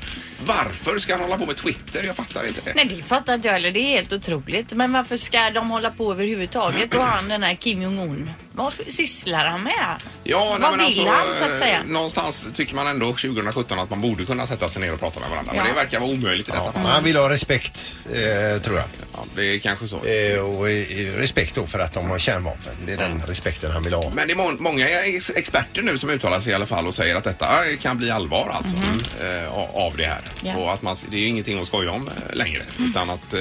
Varför 0.46 0.98
ska 0.98 1.12
han 1.12 1.22
hålla 1.22 1.38
på 1.38 1.46
med 1.46 1.56
Twitter? 1.56 2.02
Jag 2.02 2.16
fattar 2.16 2.46
inte 2.46 2.60
det. 2.64 2.72
Nej, 2.74 2.84
det 2.96 3.02
fattar 3.02 3.34
inte 3.34 3.48
jag 3.48 3.52
heller. 3.52 3.70
Det 3.70 3.80
är 3.80 3.96
helt 3.96 4.12
otroligt. 4.12 4.72
Men 4.72 4.92
varför 4.92 5.16
ska 5.16 5.50
de 5.50 5.70
hålla 5.70 5.90
på 5.90 6.12
överhuvudtaget? 6.12 6.94
Och 6.94 7.02
han 7.02 7.28
den 7.28 7.42
här 7.42 7.54
Kim 7.54 7.82
Jong-Un, 7.82 8.30
vad 8.56 8.72
sysslar 8.88 9.46
han 9.46 9.62
med? 9.62 9.96
Ja, 10.24 10.56
Vad 10.60 10.78
vill 10.78 11.06
han, 11.08 11.34
så 11.34 11.44
att 11.52 11.58
säga? 11.58 11.76
eh, 11.78 11.84
Någonstans 11.86 12.46
tycker 12.54 12.74
man 12.74 12.86
ändå 12.86 13.06
2017 13.06 13.78
att 13.78 13.90
man 13.90 14.00
borde 14.00 14.24
kunna 14.24 14.46
sätta 14.46 14.68
sig 14.68 14.82
ner 14.82 14.92
och 14.92 15.00
prata 15.00 15.20
med 15.20 15.30
varandra. 15.30 15.52
Ja. 15.56 15.62
Men 15.62 15.72
det 15.74 15.80
verkar 15.80 16.00
vara 16.00 16.10
omöjligt 16.10 16.48
i 16.48 16.50
detta 16.50 16.62
Ja, 16.64 16.72
fall. 16.72 16.82
han 16.92 17.04
vill 17.04 17.16
ha 17.16 17.28
respekt, 17.30 17.96
eh, 18.06 18.62
tror 18.62 18.76
jag. 18.76 18.84
Ja, 19.12 19.24
det 19.34 19.42
är 19.44 19.58
kanske 19.58 19.88
så. 19.88 20.04
Eh, 20.04 20.38
och 20.40 20.70
eh, 20.70 21.16
respekt 21.16 21.54
då 21.54 21.66
för 21.66 21.78
att 21.78 21.92
de 21.92 22.10
har 22.10 22.18
kärnvapen. 22.18 22.72
Det 22.86 22.92
är 22.92 22.96
den 22.96 23.22
respekten 23.26 23.70
han 23.70 23.82
vill 23.82 23.92
ha. 23.92 24.10
Men 24.14 24.26
det 24.26 24.32
är 24.32 24.36
må- 24.36 24.56
många 24.58 24.88
ex- 24.88 25.30
experter 25.36 25.82
nu 25.82 25.98
som 25.98 26.10
uttalar 26.10 26.40
sig 26.40 26.52
i 26.52 26.54
alla 26.54 26.66
fall 26.66 26.86
och 26.86 26.94
säger 26.94 27.14
att 27.16 27.24
detta 27.24 27.64
kan 27.82 27.98
bli 27.98 28.10
allvar 28.10 28.50
alltså 28.52 28.76
eh, 29.24 29.52
av 29.76 29.96
det 29.96 30.04
här. 30.06 30.20
Ja. 30.42 30.56
Och 30.56 30.72
att 30.72 30.82
man, 30.82 30.96
det 31.10 31.16
är 31.16 31.20
ju 31.20 31.26
ingenting 31.26 31.60
att 31.60 31.66
skoja 31.66 31.90
om 31.92 32.10
längre. 32.32 32.62
Utan 32.90 33.10
att, 33.10 33.34
eh, 33.34 33.40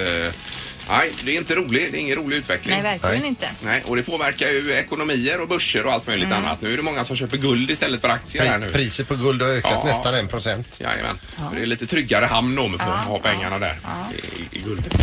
nej, 0.89 1.11
det 1.23 1.31
är 1.35 1.37
inte 1.37 1.55
roligt. 1.55 1.91
Det 1.91 1.97
är 1.97 2.01
ingen 2.01 2.15
rolig 2.17 2.37
utveckling. 2.37 2.73
Nej, 2.73 2.83
verkligen 2.83 3.19
Nej. 3.19 3.27
inte. 3.29 3.47
Nej, 3.61 3.83
och 3.85 3.95
det 3.95 4.03
påverkar 4.03 4.47
ju 4.47 4.73
ekonomier 4.73 5.41
och 5.41 5.47
börser 5.47 5.85
och 5.85 5.91
allt 5.93 6.07
möjligt 6.07 6.31
annat. 6.31 6.61
Nu 6.61 6.73
är 6.73 6.77
det 6.77 6.83
många 6.83 7.05
som 7.05 7.15
köper 7.15 7.37
guld 7.37 7.71
istället 7.71 8.01
för 8.01 8.09
aktier 8.09 8.45
här 8.45 8.57
nu. 8.57 8.67
Pri- 8.67 8.71
priset 8.73 9.07
på 9.07 9.15
guld 9.15 9.41
har 9.41 9.49
ökat 9.49 9.71
Ja. 9.73 9.83
nästan 9.85 10.15
en 10.15 10.27
procent. 10.27 10.67
Jajamän. 10.79 11.19
För 11.49 11.55
Det 11.55 11.61
är 11.61 11.65
lite 11.65 11.85
tryggare 11.87 12.25
hamn 12.25 12.59
om 12.59 12.79
för 12.79 12.85
att 12.91 13.05
ha 13.05 13.19
pengarna 13.19 13.59
där 13.59 13.77
i, 14.51 14.57
i 14.57 14.59
guldet 14.61 14.93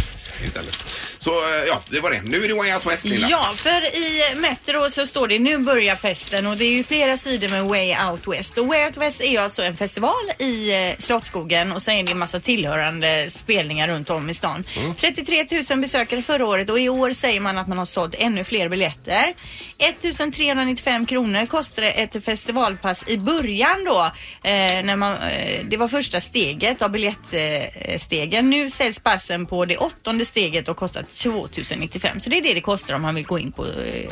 istället. 0.44 0.84
Så 1.22 1.30
eh, 1.30 1.64
ja, 1.68 1.82
det 1.90 2.00
var 2.00 2.10
det. 2.10 2.22
Nu 2.22 2.44
är 2.44 2.48
det 2.48 2.54
Way 2.54 2.74
Out 2.74 2.86
West, 2.86 3.04
Linda. 3.04 3.26
Ja, 3.30 3.52
för 3.56 3.96
i 3.96 4.34
Metro 4.36 4.90
så 4.90 5.06
står 5.06 5.28
det 5.28 5.38
nu 5.38 5.58
börjar 5.58 5.96
festen 5.96 6.46
och 6.46 6.56
det 6.56 6.64
är 6.64 6.70
ju 6.70 6.84
flera 6.84 7.16
sidor 7.16 7.48
med 7.48 7.64
Way 7.64 7.96
Out 8.10 8.28
West. 8.28 8.58
Och 8.58 8.66
Way 8.66 8.86
Out 8.86 8.96
West 8.96 9.20
är 9.20 9.28
ju 9.28 9.38
alltså 9.38 9.62
en 9.62 9.76
festival 9.76 10.32
i 10.38 10.72
eh, 10.72 10.96
Slottsskogen 10.98 11.72
och 11.72 11.82
sen 11.82 11.94
är 11.94 12.02
det 12.02 12.10
en 12.10 12.18
massa 12.18 12.40
tillhörande 12.40 13.30
spelningar 13.30 13.88
runt 13.88 14.10
om 14.10 14.30
i 14.30 14.34
stan. 14.34 14.64
33 14.96 15.46
000 15.70 15.80
besökare 15.80 16.22
förra 16.22 16.46
året 16.46 16.70
och 16.70 16.80
i 16.80 16.88
år 16.88 17.12
säger 17.12 17.40
man 17.40 17.58
att 17.58 17.68
man 17.68 17.78
har 17.78 17.86
sålt 17.86 18.14
ännu 18.18 18.44
fler 18.44 18.68
biljetter. 18.68 19.34
1395 19.78 21.06
kronor 21.06 21.46
kostar 21.46 21.82
ett 21.82 22.24
festivalpass 22.24 23.04
i 23.06 23.16
början 23.16 23.84
då. 23.84 24.12
Eh, 24.42 24.84
när 24.84 24.96
man, 24.96 25.12
eh, 25.12 25.64
det 25.64 25.76
var 25.76 25.88
första 25.88 26.20
steget 26.20 26.82
av 26.82 26.90
biljettstegen. 26.90 28.50
Nu 28.50 28.70
säljs 28.70 28.98
passen 28.98 29.46
på 29.46 29.64
det 29.64 29.76
åttonde 29.76 30.24
steget 30.24 30.68
och 30.68 30.76
kostar 30.76 31.04
2095. 31.14 32.20
Så 32.20 32.30
det 32.30 32.36
är 32.38 32.42
det 32.42 32.54
det 32.54 32.60
kostar 32.60 32.94
om 32.94 33.02
man 33.02 33.14
vill 33.14 33.24
gå 33.24 33.38
in 33.38 33.52
på 33.52 33.64
eh, 33.66 34.10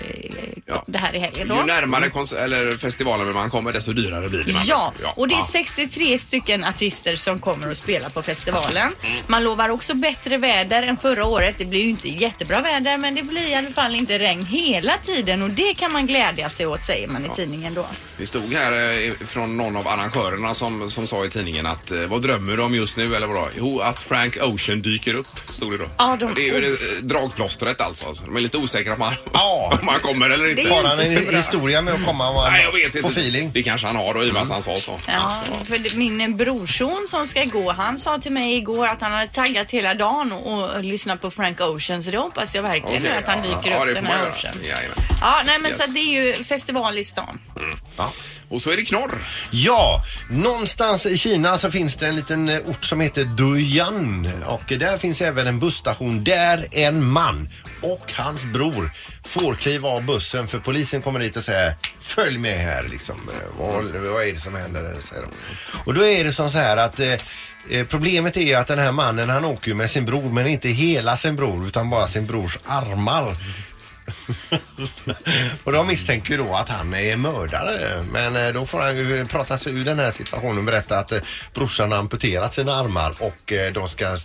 Ja. 0.67 0.85
det 0.87 0.99
här 0.99 1.15
i 1.15 1.19
helgen 1.19 1.49
Ju 1.49 1.55
då. 1.55 1.63
närmare 1.63 2.09
kons- 2.09 2.37
eller 2.37 2.73
festivalen 2.73 3.35
man 3.35 3.51
kommer 3.51 3.73
desto 3.73 3.93
dyrare 3.93 4.29
blir 4.29 4.43
det. 4.45 4.53
Ja, 4.67 4.93
och 5.17 5.29
det 5.29 5.35
är 5.35 5.39
Ja. 5.39 5.49
63 5.53 6.19
stycken 6.19 6.65
artister 6.65 7.17
som 7.17 7.39
kommer 7.41 7.71
att 7.71 7.77
spela 7.77 8.11
på 8.11 8.23
festivalen. 8.23 8.93
Man 9.27 9.45
lovar 9.45 9.69
också 9.69 9.95
bättre 9.95 10.37
väder 10.37 10.83
än 10.83 10.97
förra 10.97 11.25
året. 11.25 11.55
Det 11.59 11.65
blir 11.65 11.83
ju 11.83 11.89
inte 11.91 12.09
jättebra 12.09 12.61
väder 12.61 12.99
men 12.99 13.15
det 13.15 13.23
blir 13.23 13.49
i 13.49 13.55
alla 13.55 13.71
fall 13.71 13.95
inte 13.95 14.19
regn 14.19 14.47
hela 14.47 14.93
tiden 14.99 15.43
och 15.43 15.51
det 15.51 15.75
kan 15.75 15.93
man 15.93 16.07
glädja 16.07 16.51
sig 16.51 16.67
åt 16.67 16.85
säger 16.85 17.09
man 17.09 17.25
i 17.25 17.29
tidningen 17.29 17.75
då. 17.75 17.87
Det 18.19 18.27
stod 18.27 18.53
här 18.55 18.73
eh, 19.07 19.13
från 19.27 19.57
någon 19.57 19.77
av 19.77 19.89
arrangörerna 19.89 20.55
som, 20.55 20.91
som 20.91 21.07
sa 21.07 21.25
i 21.25 21.31
tidningen 21.31 21.67
att 21.67 21.91
eh, 21.91 21.99
vad 22.01 22.23
drömmer 22.23 22.57
du 22.57 22.63
om 22.63 22.75
just 22.75 22.97
nu 22.97 23.15
eller 23.17 23.27
vadå? 23.27 23.49
Jo, 23.59 23.81
att 23.81 24.03
Frank 24.03 24.37
Ocean 24.43 24.83
dyker 24.83 25.15
upp, 25.15 25.27
stod 25.51 25.73
det 25.73 25.79
då. 25.79 25.85
Ja, 25.99 26.17
de- 26.21 26.33
det 26.35 26.49
är 26.49 26.55
ju 26.55 26.61
det 26.61 26.77
dragplåstret 27.03 27.81
alltså. 27.81 28.15
Så 28.15 28.23
De 28.25 28.37
är 28.37 28.41
lite 28.41 28.57
osäkra 28.57 28.97
på 28.97 29.13
Ja. 29.33 29.79
om 29.83 29.89
han 29.89 30.01
kommer 30.01 30.31
eller 30.31 30.49
inte. 30.51 30.75
Har 30.75 30.85
han 30.85 30.99
en 30.99 31.37
historia 31.37 31.83
med 31.83 31.95
att 31.95 32.05
komma 32.07 32.29
och 32.31 32.53
Nej, 32.53 32.63
jag 32.63 32.73
vet 32.73 32.93
få 33.03 33.09
inte. 33.09 33.21
feeling? 33.21 33.51
Det 33.55 33.63
kanske 33.63 33.87
han 33.87 33.97
har 33.97 34.15
då, 34.15 34.25
i 34.25 34.31
och 34.31 34.35
med 34.35 34.43
att 34.43 34.49
han 34.51 34.63
sa 34.63 34.77
så. 34.77 35.01
Ja, 35.07 35.33
för 35.65 35.97
min 35.97 36.37
brorson 36.37 37.07
som 37.09 37.27
ska 37.27 37.45
gå, 37.45 37.73
han 37.73 37.99
sa 37.99 38.19
till 38.19 38.33
mig 38.33 38.57
igår 38.57 38.87
att 38.87 39.01
han 39.01 39.13
hade 39.13 39.29
taggat 39.29 39.71
hela 39.71 39.95
dagen 39.95 40.33
och, 40.33 40.71
och 40.77 40.85
lyssnat 40.85 41.21
på 41.21 41.31
Frank 41.31 41.61
Ocean 41.61 42.03
så 42.03 42.11
det 42.11 42.19
hoppas 42.19 42.55
jag 42.55 42.63
verkligen 42.63 43.03
Okej, 43.03 43.17
att 43.19 43.29
han 43.29 43.39
ja, 43.45 43.57
dyker 43.57 43.71
ja, 43.71 43.85
upp 43.85 43.95
den 43.95 44.07
här. 44.07 44.31
Ocean. 44.31 44.55
Jajamän. 44.63 45.10
Ja, 45.21 45.43
nej 45.47 45.59
men 45.59 45.71
Yes. 45.71 45.85
så 45.87 45.93
det 45.93 45.99
är 46.01 46.37
ju 46.37 46.45
festival 46.45 46.99
i 46.99 47.05
stan. 47.05 47.41
Ja. 47.97 48.13
Och 48.49 48.63
så 48.63 48.71
är 48.71 48.77
det 48.77 48.85
knorr. 48.85 49.19
Ja, 49.51 50.03
någonstans 50.31 51.07
i 51.07 51.19
Kina 51.19 51.59
så 51.59 51.71
finns 51.71 51.97
det 51.97 52.07
en 52.07 52.17
liten 52.17 52.49
eh, 52.49 52.59
ort 52.67 52.85
som 52.85 53.01
heter 53.01 53.25
Duyan 53.25 54.33
och 54.47 54.63
där 54.79 54.99
finns 54.99 55.21
även 55.21 55.47
en 55.47 55.59
busstation 55.59 56.25
där 56.25 56.67
en 56.73 57.05
man 57.11 57.49
och 57.83 58.13
hans 58.17 58.45
bror 58.45 58.91
får 59.27 59.55
kliva 59.55 59.89
av 59.89 60.03
bussen 60.05 60.49
för 60.49 60.59
polisen 60.59 61.03
kommer 61.03 61.21
dit 61.21 61.37
och 61.37 61.45
säger 61.45 61.77
följ 62.01 62.39
med 62.39 62.59
här 62.59 62.89
liksom. 62.91 63.17
Eh, 63.29 63.59
Vad, 63.59 63.85
vad 63.85 64.23
är 64.27 64.33
det 64.33 64.41
som 64.41 64.55
händer? 64.55 64.83
där?" 64.83 64.97
säger 65.09 65.23
de. 65.23 65.31
Och 65.85 65.95
då 65.95 66.05
är 66.07 66.25
det 66.25 66.33
som 66.33 66.51
så 66.51 66.59
här 66.59 66.77
att 66.77 67.01
eh, 67.01 67.13
eh, 67.71 67.87
Problemet 67.89 68.37
är 68.37 68.59
att 68.59 68.67
den 68.67 68.79
här 68.79 68.93
mannen 68.93 69.31
han 69.31 69.45
åker 69.45 69.69
ju 69.69 69.75
med 69.75 69.91
sin 69.91 70.05
bror 70.05 70.31
men 70.33 70.47
inte 70.47 70.69
hela 70.69 71.17
sin 71.17 71.37
bror 71.37 71.67
utan 71.67 71.91
bara 71.91 72.09
sin 72.09 72.27
brors 72.27 72.59
armar. 72.67 73.37
och 75.65 75.73
de 75.73 75.87
misstänker 75.87 76.31
ju 76.31 76.37
då 76.37 76.55
att 76.55 76.69
han 76.69 76.95
är 76.95 77.17
mördare. 77.17 78.05
Men 78.13 78.37
eh, 78.37 78.53
då 78.53 78.67
får 78.67 78.81
han 78.81 78.97
ju 78.97 79.27
prata 79.27 79.59
sig 79.59 79.73
ur 79.73 79.85
den 79.85 79.99
här 79.99 80.11
situationen 80.11 80.59
och 80.59 80.65
berätta 80.65 80.99
att 80.99 81.13
eh, 81.13 81.21
brorsan 81.55 81.93
har 81.93 81.99
amputerat 81.99 82.55
sina 82.55 82.73
armar 82.73 83.15
och 83.19 83.53
eh, 83.53 83.73
de 83.73 83.89
ska 83.89 84.17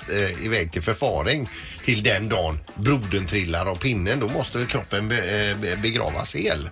iväg 0.41 0.71
till 0.71 0.81
förfaring 0.81 1.49
till 1.85 2.03
den 2.03 2.29
dagen 2.29 2.59
brodern 2.75 3.25
trillar 3.25 3.65
av 3.65 3.75
pinnen. 3.75 4.19
Då 4.19 4.27
måste 4.27 4.65
kroppen 4.65 5.07
begravas 5.81 6.35
hel. 6.35 6.69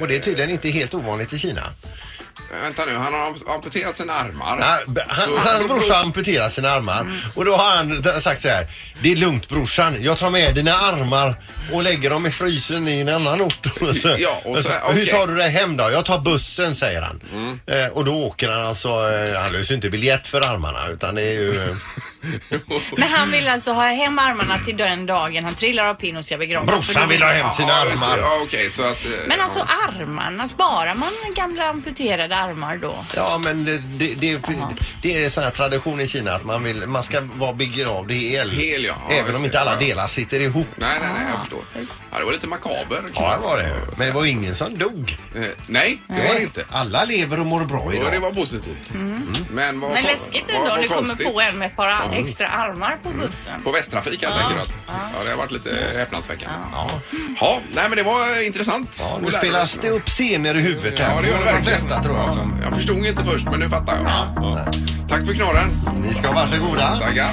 Och 0.00 0.08
det 0.08 0.16
är 0.16 0.20
tydligen 0.20 0.50
inte 0.50 0.68
helt 0.68 0.94
ovanligt 0.94 1.32
i 1.32 1.38
Kina. 1.38 1.62
Vänta 2.62 2.84
nu, 2.84 2.94
han 2.96 3.14
har 3.14 3.54
amputerat 3.54 3.96
sina 3.96 4.12
armar. 4.12 4.78
B- 4.86 5.00
han, 5.08 5.28
Så- 5.28 5.36
hans 5.50 5.66
brorsa 5.68 5.94
har 5.94 6.02
amputerat 6.02 6.52
sina 6.52 6.70
armar 6.70 7.22
och 7.34 7.44
då 7.44 7.56
har 7.56 7.76
han 7.76 8.20
sagt 8.20 8.42
så 8.42 8.48
här. 8.48 8.66
Det 9.02 9.12
är 9.12 9.16
lugnt 9.16 9.48
brorsan, 9.48 9.96
jag 10.02 10.18
tar 10.18 10.30
med 10.30 10.54
dina 10.54 10.74
armar 10.74 11.42
och 11.72 11.82
lägger 11.82 12.10
dem 12.10 12.26
i 12.26 12.30
frysen 12.30 12.88
i 12.88 13.00
en 13.00 13.08
annan 13.08 13.40
ort. 13.40 13.66
Ja, 14.18 14.40
och 14.44 14.58
så- 14.58 14.68
Hur 14.70 14.78
okej. 14.90 15.06
tar 15.06 15.26
du 15.26 15.34
dig 15.36 15.50
hem 15.50 15.76
då? 15.76 15.90
Jag 15.90 16.04
tar 16.04 16.18
bussen 16.20 16.76
säger 16.76 17.02
han. 17.02 17.20
Eh, 17.66 17.86
och 17.86 18.04
då 18.04 18.14
åker 18.14 18.48
han 18.48 18.62
alltså, 18.62 18.88
eh, 18.88 19.40
han 19.40 19.52
löser 19.52 19.74
inte 19.74 19.90
biljett 19.90 20.26
för 20.26 20.40
armarna 20.40 20.88
utan 20.88 21.14
det 21.14 21.22
är 21.22 21.32
ju... 21.32 21.76
Men 22.96 23.08
han 23.08 23.30
vill 23.30 23.48
alltså 23.48 23.72
ha 23.72 23.82
hem 23.82 24.18
armarna 24.18 24.58
till 24.66 24.76
den 24.76 25.06
dagen 25.06 25.44
han 25.44 25.54
trillar 25.54 25.84
av 25.84 25.94
pinn 25.94 26.16
och 26.16 26.24
ska 26.24 26.38
begravas. 26.38 26.66
Brorsan 26.86 27.08
vill 27.08 27.22
ha 27.22 27.30
hem 27.32 27.46
sina 27.56 27.68
Ja, 27.68 27.84
det. 27.84 27.92
armar. 27.92 28.18
Ja, 28.18 28.38
okej, 28.42 28.70
så 28.70 28.82
att... 28.82 29.04
eh, 29.04 29.10
Men 29.26 29.40
alltså 29.40 29.58
ja. 29.58 29.88
armarna, 29.88 30.48
sparar 30.48 30.94
man 30.94 31.08
gamla 31.34 31.64
amputerade 31.64 32.36
armar 32.36 32.76
då? 32.76 33.04
Ja 33.16 33.38
men 33.38 33.64
det, 33.64 33.78
det, 33.78 34.14
det, 34.14 34.40
det 35.02 35.24
är 35.24 35.28
sån 35.28 35.44
här 35.44 35.50
tradition 35.50 36.00
i 36.00 36.08
Kina 36.08 36.32
att 36.34 36.44
man, 36.44 36.62
vill, 36.64 36.86
man 36.86 37.02
ska 37.02 37.20
vara 37.34 37.52
begravd 37.52 38.12
hel. 38.12 38.50
Hel, 38.50 38.84
ja. 38.84 38.94
Ja, 39.08 39.14
Även 39.14 39.24
just 39.26 39.36
om 39.36 39.42
det. 39.42 39.46
inte 39.46 39.60
alla 39.60 39.70
Ja, 39.74 39.78
ja. 39.80 39.86
delar 39.86 40.06
sitter 40.06 40.40
ihop. 40.40 40.66
Nej, 40.76 40.98
nej, 41.00 41.08
nej, 41.14 41.22
jag 41.30 41.40
förstår. 41.40 41.64
Ja, 42.12 42.18
det 42.18 42.24
var 42.24 42.32
lite 42.32 42.46
makaber. 42.46 43.02
Ja 43.14 43.36
det 43.40 43.48
var 43.48 43.58
det. 43.58 43.72
Men 43.96 44.06
det 44.06 44.12
var 44.12 44.26
ingen 44.26 44.54
som 44.54 44.78
dog. 44.78 45.16
Eh, 45.36 45.42
Nej, 45.66 45.98
det 46.08 46.14
var 46.28 46.34
det 46.34 46.42
inte. 46.42 46.64
Alla 46.70 47.04
lever 47.04 47.40
och 47.40 47.46
mår 47.46 47.64
bra 47.64 47.78
Och 47.80 47.90
det 47.90 47.96
idag. 47.96 48.20
var 48.20 48.30
positivt. 48.30 48.90
Men 49.50 49.80
vad 49.80 49.90
Men 49.90 50.02
läskigt 50.04 50.42
vad- 50.46 50.54
ändå 50.56 50.62
om 50.62 50.68
vad 50.68 50.80
det 50.80 50.88
kommer 50.88 51.00
konstigt. 51.08 51.32
på 51.34 51.40
en 51.40 51.58
med 51.58 51.66
ett 51.66 51.76
par 51.76 51.88
ar- 51.88 52.11
extra 52.14 52.46
armar 52.46 52.98
på 53.02 53.08
bussen. 53.10 53.62
På 53.64 53.72
Västtrafik 53.72 54.22
jag 54.22 54.32
tänker 54.34 54.58
att. 54.62 54.72
Ja, 54.86 55.24
det 55.24 55.30
har 55.30 55.36
varit 55.36 55.50
lite 55.52 55.92
häpnadsväckande. 55.96 56.56
Ja. 56.72 56.90
ja, 57.40 57.60
nej 57.74 57.84
men 57.88 57.96
det 57.96 58.02
var 58.02 58.42
intressant. 58.46 58.96
Ja, 59.00 59.18
nu 59.22 59.30
spelas 59.32 59.78
det 59.78 59.90
upp 59.90 60.06
scener 60.06 60.54
i 60.54 60.60
huvudet 60.60 60.98
här 60.98 61.14
Ja, 61.14 61.20
det 61.20 61.28
gör 61.28 61.38
det 61.38 61.44
verkligen. 61.44 61.64
flesta 61.64 62.02
tror 62.02 62.16
jag. 62.16 62.32
Som. 62.32 62.58
Jag 62.62 62.74
förstod 62.74 63.06
inte 63.06 63.24
först, 63.24 63.44
men 63.50 63.60
nu 63.60 63.68
fattar 63.68 63.96
jag. 63.96 64.06
Ja. 64.06 64.66
Tack 65.08 65.26
för 65.26 65.34
knorren. 65.34 65.80
Ni 66.02 66.14
ska 66.14 66.32
vara 66.32 66.46
varsågoda. 66.46 66.96
Tackar. 66.96 67.28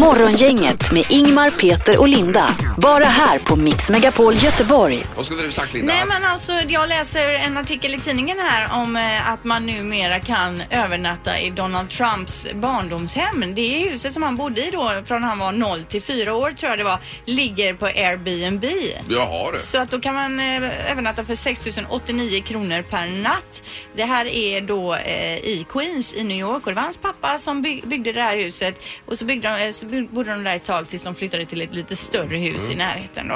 Morgongänget 0.00 0.92
med 0.92 1.04
Ingmar, 1.08 1.50
Peter 1.50 2.00
och 2.00 2.08
Linda. 2.08 2.48
Bara 2.78 3.04
här 3.04 3.38
på 3.38 3.56
Mix 3.56 3.90
Megapol 3.90 4.34
Göteborg. 4.34 5.06
Vad 5.16 5.26
skulle 5.26 5.42
du 5.42 5.52
sagt 5.52 5.74
Linda? 5.74 5.94
Nej 5.94 6.04
men 6.06 6.24
alltså 6.30 6.52
jag 6.52 6.88
läser 6.88 7.28
en 7.28 7.56
artikel 7.56 7.94
i 7.94 7.98
tidningen 8.00 8.36
här 8.50 8.82
om 8.82 8.96
eh, 8.96 9.30
att 9.30 9.44
man 9.44 9.66
numera 9.66 10.20
kan 10.20 10.62
övernatta 10.70 11.38
i 11.40 11.50
Donald 11.50 11.90
Trumps 11.90 12.46
barndomshem. 12.54 13.54
Det 13.54 13.60
är 13.60 13.87
huset 13.90 14.14
som 14.14 14.22
han 14.22 14.36
bodde 14.36 14.66
i 14.66 14.70
då 14.70 15.02
från 15.06 15.22
han 15.22 15.38
var 15.38 15.52
0 15.52 15.82
till 15.84 16.02
4 16.02 16.34
år 16.34 16.50
tror 16.50 16.70
jag 16.70 16.78
det 16.78 16.84
var, 16.84 16.98
ligger 17.24 17.74
på 17.74 17.86
Airbnb. 17.86 18.64
Jaha 19.10 19.52
du. 19.52 19.58
Så 19.58 19.78
att 19.78 19.90
då 19.90 20.00
kan 20.00 20.14
man 20.14 20.40
eh, 20.40 20.90
övernatta 20.92 21.24
för 21.24 21.34
6 21.36 21.66
089 21.88 22.42
kronor 22.42 22.82
per 22.82 23.06
natt. 23.06 23.62
Det 23.96 24.04
här 24.04 24.26
är 24.26 24.60
då 24.60 24.94
eh, 24.94 25.34
i 25.34 25.66
Queens 25.68 26.14
i 26.14 26.24
New 26.24 26.38
York 26.38 26.66
och 26.66 26.70
det 26.72 26.76
var 26.76 26.82
hans 26.82 26.96
pappa 26.98 27.38
som 27.38 27.62
by- 27.62 27.82
byggde 27.86 28.12
det 28.12 28.22
här 28.22 28.36
huset 28.36 28.74
och 29.06 29.18
så, 29.18 29.24
byggde 29.24 29.48
de, 29.48 29.64
eh, 29.66 29.72
så 29.72 29.86
bodde 29.86 30.30
de 30.30 30.44
där 30.44 30.54
ett 30.56 30.64
tag 30.64 30.88
tills 30.88 31.02
de 31.02 31.14
flyttade 31.14 31.46
till 31.46 31.60
ett 31.62 31.74
lite 31.74 31.96
större 31.96 32.36
hus 32.36 32.68
i 32.70 32.74
närheten 32.74 33.28
då. 33.28 33.34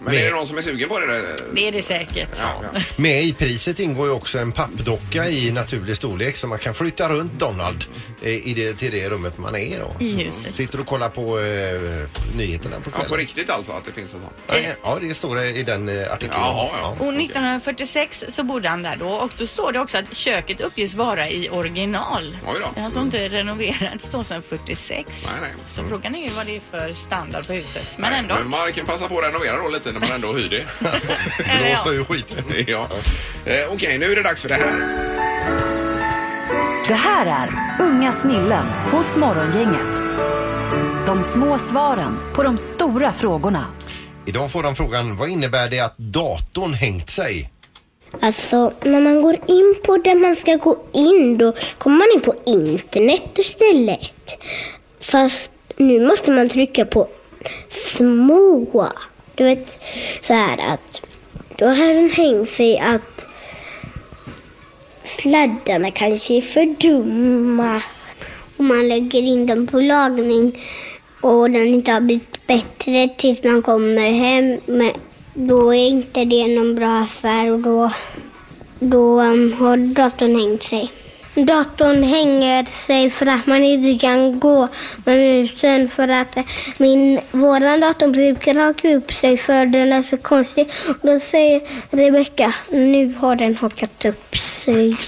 Men 0.00 0.14
är 0.14 0.24
det 0.24 0.30
någon 0.30 0.46
som 0.46 0.58
är 0.58 0.62
sugen 0.62 0.88
på 0.88 0.98
det? 1.00 1.06
Det 1.54 1.68
är 1.68 1.72
det 1.72 1.82
säkert. 1.82 2.28
Ja, 2.40 2.62
ja. 2.74 2.80
Med 2.96 3.22
i 3.24 3.32
priset 3.32 3.78
ingår 3.80 4.06
ju 4.06 4.12
också 4.12 4.38
en 4.38 4.52
pappdocka 4.52 5.28
i 5.28 5.50
naturlig 5.52 5.96
storlek 5.96 6.36
så 6.36 6.46
man 6.46 6.58
kan 6.58 6.74
flytta 6.74 7.08
runt 7.08 7.32
Donald 7.38 7.84
eh, 8.22 8.48
i 8.48 8.54
det, 8.56 8.72
till 8.74 8.90
det 8.92 9.08
rummet 9.08 9.38
man 9.38 9.54
är 9.56 9.58
då. 9.78 10.04
I 10.04 10.24
huset. 10.24 10.54
Sitter 10.54 10.80
och 10.80 10.86
kollar 10.86 11.08
på 11.08 11.38
eh, 11.40 12.36
nyheterna 12.36 12.76
på 12.76 12.82
ja, 12.84 12.90
på 12.90 13.00
kvällen. 13.00 13.18
riktigt 13.18 13.50
alltså 13.50 13.72
att 13.72 13.84
det 13.84 13.92
finns 13.92 14.14
en 14.14 14.20
sån? 14.20 14.30
Ja, 14.46 14.54
ja, 14.82 14.98
det 15.00 15.14
står 15.14 15.36
det 15.36 15.50
i 15.50 15.62
den 15.62 15.88
eh, 15.88 16.12
artikeln. 16.12 16.40
Jaha, 16.40 16.68
ja. 16.80 16.88
Och 16.98 17.14
1946 17.14 18.24
så 18.28 18.42
bodde 18.44 18.68
han 18.68 18.82
där 18.82 18.96
då 18.96 19.08
och 19.08 19.30
då 19.38 19.46
står 19.46 19.72
det 19.72 19.80
också 19.80 19.98
att 19.98 20.16
köket 20.16 20.60
uppges 20.60 20.94
vara 20.94 21.28
i 21.28 21.48
original. 21.50 22.38
Oj 22.46 22.54
då. 22.60 22.66
Det 22.74 22.80
har 22.80 22.84
alltså 22.84 23.00
inte 23.00 23.28
renoverats 23.28 24.08
då 24.10 24.24
sedan 24.24 24.42
46. 24.42 25.26
Nej, 25.26 25.40
nej. 25.40 25.52
Så 25.66 25.84
frågan 25.88 26.14
är 26.14 26.24
ju 26.24 26.30
vad 26.30 26.46
det 26.46 26.56
är 26.56 26.62
för 26.70 26.92
standard 26.92 27.46
på 27.46 27.52
huset. 27.52 27.98
Men 27.98 28.12
ändå. 28.12 28.34
Men 28.34 28.50
man 28.50 28.72
kan 28.72 28.86
passa 28.86 29.08
på 29.08 29.18
att 29.18 29.24
renovera 29.24 29.56
då 29.62 29.68
lite 29.68 29.92
när 29.92 30.00
man 30.00 30.10
ändå 30.12 30.32
hyr 30.32 30.48
det. 30.48 30.86
Eller 31.44 31.68
ja. 31.70 31.74
Blåser 31.82 31.92
ju 31.98 32.04
skiten. 32.04 32.44
ja. 32.66 32.88
Eh, 33.44 33.72
Okej, 33.72 33.98
nu 33.98 34.12
är 34.12 34.16
det 34.16 34.22
dags 34.22 34.42
för 34.42 34.48
det 34.48 34.54
här. 34.54 35.75
Det 36.88 36.94
här 36.94 37.26
är 37.26 37.50
Unga 37.84 38.12
snillen 38.12 38.64
hos 38.92 39.16
Morgongänget. 39.16 39.96
De 41.06 41.22
små 41.22 41.58
svaren 41.58 42.18
på 42.34 42.42
de 42.42 42.58
stora 42.58 43.12
frågorna. 43.12 43.66
Idag 44.26 44.52
får 44.52 44.62
de 44.62 44.74
frågan, 44.74 45.16
vad 45.16 45.28
innebär 45.28 45.68
det 45.68 45.80
att 45.80 45.98
datorn 45.98 46.74
hängt 46.74 47.10
sig? 47.10 47.50
Alltså, 48.20 48.72
när 48.82 49.00
man 49.00 49.22
går 49.22 49.34
in 49.34 49.74
på 49.84 49.96
där 49.96 50.14
man 50.14 50.36
ska 50.36 50.54
gå 50.54 50.76
in, 50.92 51.38
då 51.38 51.52
kommer 51.78 51.96
man 51.96 52.06
in 52.14 52.20
på 52.20 52.34
internet 52.46 53.38
istället. 53.38 54.44
Fast 55.00 55.50
nu 55.76 56.06
måste 56.06 56.30
man 56.30 56.48
trycka 56.48 56.84
på 56.84 57.08
små. 57.70 58.92
Du 59.34 59.44
vet, 59.44 59.84
så 60.20 60.32
här 60.32 60.72
att 60.72 61.02
då 61.56 61.66
har 61.66 61.94
den 61.94 62.10
hängt 62.10 62.50
sig 62.50 62.78
att 62.78 63.26
sladdarna 65.06 65.90
kanske 65.90 66.34
är 66.34 66.40
för 66.40 66.66
dumma. 66.80 67.82
Om 68.56 68.68
man 68.68 68.88
lägger 68.88 69.22
in 69.22 69.46
dem 69.46 69.66
på 69.66 69.80
lagning 69.80 70.58
och 71.20 71.50
den 71.50 71.66
inte 71.66 71.92
har 71.92 72.00
blivit 72.00 72.46
bättre 72.46 73.08
tills 73.08 73.44
man 73.44 73.62
kommer 73.62 74.10
hem, 74.10 74.60
men 74.66 74.92
då 75.34 75.74
är 75.74 75.88
inte 75.88 76.24
det 76.24 76.48
någon 76.48 76.74
bra 76.74 76.98
affär 76.98 77.52
och 77.52 77.60
då, 77.60 77.90
då 78.78 79.20
um, 79.20 79.52
har 79.52 79.76
datorn 79.76 80.36
hängt 80.36 80.62
sig. 80.62 80.90
Datorn 81.44 82.02
hänger 82.02 82.64
sig 82.64 83.10
för 83.10 83.26
att 83.26 83.46
man 83.46 83.64
inte 83.64 84.06
kan 84.06 84.40
gå 84.40 84.68
med 85.04 85.16
musen 85.16 85.88
för 85.88 86.08
att 86.08 86.36
min, 86.76 87.20
våran 87.30 87.80
dator 87.80 88.08
brukar 88.08 88.54
haka 88.54 88.96
upp 88.96 89.12
sig 89.12 89.36
för 89.36 89.66
den 89.66 89.92
är 89.92 90.02
så 90.02 90.16
konstig. 90.16 90.70
Och 90.88 91.06
då 91.06 91.20
säger 91.20 91.60
Rebecka, 91.90 92.54
nu 92.70 93.14
har 93.18 93.36
den 93.36 93.56
hakat 93.56 94.04
upp 94.04 94.36
sig. 94.36 94.96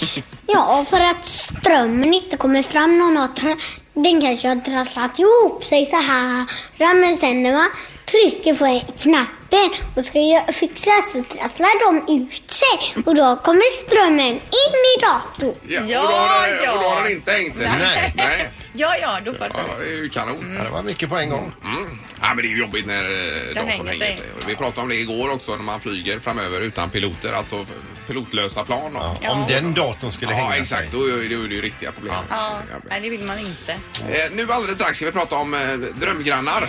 Ja, 0.50 0.84
för 0.90 1.00
att 1.00 1.26
strömmen 1.26 2.14
inte 2.14 2.36
kommer 2.36 2.62
fram. 2.62 2.98
Någon 2.98 3.16
har 3.16 3.28
den 3.94 4.20
kanske 4.20 4.48
har 4.48 4.56
trasslat 4.56 5.18
ihop 5.18 5.64
sig 5.64 5.86
så 5.86 5.96
här. 5.96 6.46
Men 6.78 7.16
sen 7.16 7.42
när 7.42 7.52
man 7.52 7.68
trycker 8.10 8.54
på 8.54 8.82
knappen 9.02 9.70
och 9.96 10.04
ska 10.04 10.18
jag 10.18 10.54
fixa 10.54 10.90
så 11.12 11.22
trasslar 11.34 11.84
de 12.06 12.14
ut 12.22 12.50
sig. 12.50 13.02
Och 13.06 13.14
då 13.14 13.36
kommer 13.44 13.86
strömmen 13.86 14.26
in 14.34 14.74
i 14.96 15.00
datorn. 15.00 15.54
Ja, 15.68 15.80
Ja, 15.88 16.00
och, 16.02 16.08
då 16.10 16.16
har 16.16 16.48
det, 16.48 16.64
ja. 16.64 16.72
och 16.72 16.78
då 16.82 16.88
har 16.88 17.02
den 17.02 17.12
inte 17.12 17.32
hängt 17.32 17.56
sig. 17.56 17.66
Nej. 17.78 18.12
Nej. 18.16 18.50
Ja, 18.72 18.94
ja, 19.00 19.18
då 19.24 19.32
fattar 19.32 19.54
Ja, 19.54 19.64
jag. 19.68 19.80
det 19.80 19.86
är 19.92 19.96
ju 19.96 20.08
kanon. 20.08 20.54
Ja, 20.58 20.64
det 20.64 20.70
var 20.70 20.82
mycket 20.82 21.08
på 21.08 21.16
en 21.16 21.30
gång. 21.30 21.52
Mm. 21.64 21.98
Ja, 22.20 22.28
men 22.28 22.36
det 22.36 22.42
är 22.42 22.50
ju 22.50 22.58
jobbigt 22.58 22.86
när 22.86 23.02
eh, 23.04 23.54
datorn 23.54 23.68
hänger 23.68 23.84
hänger 23.84 23.98
sig. 23.98 24.14
sig. 24.16 24.24
Vi 24.46 24.56
pratade 24.56 24.80
om 24.80 24.88
det 24.88 24.94
igår 24.94 25.30
också 25.32 25.56
när 25.56 25.62
man 25.62 25.80
flyger 25.80 26.18
framöver 26.18 26.60
utan 26.60 26.90
piloter, 26.90 27.32
alltså 27.32 27.60
f- 27.62 27.68
pilotlösa 28.06 28.64
plan. 28.64 28.96
Och, 28.96 29.30
Om 29.30 29.44
den 29.48 29.74
datorn 29.74 30.12
skulle 30.12 30.32
Ja, 30.32 30.36
hänga 30.38 30.56
exakt. 30.56 30.90
sig. 30.90 31.00
Då 31.00 31.06
är 31.06 31.28
det 31.28 31.36
då 31.36 31.44
är 31.44 31.48
det 31.48 31.54
ju 31.54 31.60
riktiga 31.60 31.92
problem. 31.92 32.14
Ja, 32.30 32.58
nej, 32.90 33.00
det 33.00 33.10
vill 33.10 33.24
man 33.24 33.38
inte. 33.38 33.72
Eh, 33.72 34.30
nu 34.32 34.46
alldeles 34.50 34.76
strax 34.76 34.96
ska 34.96 35.06
vi 35.06 35.12
prata 35.12 35.36
om 35.36 35.54
eh, 35.54 35.60
drömgrannar. 36.00 36.64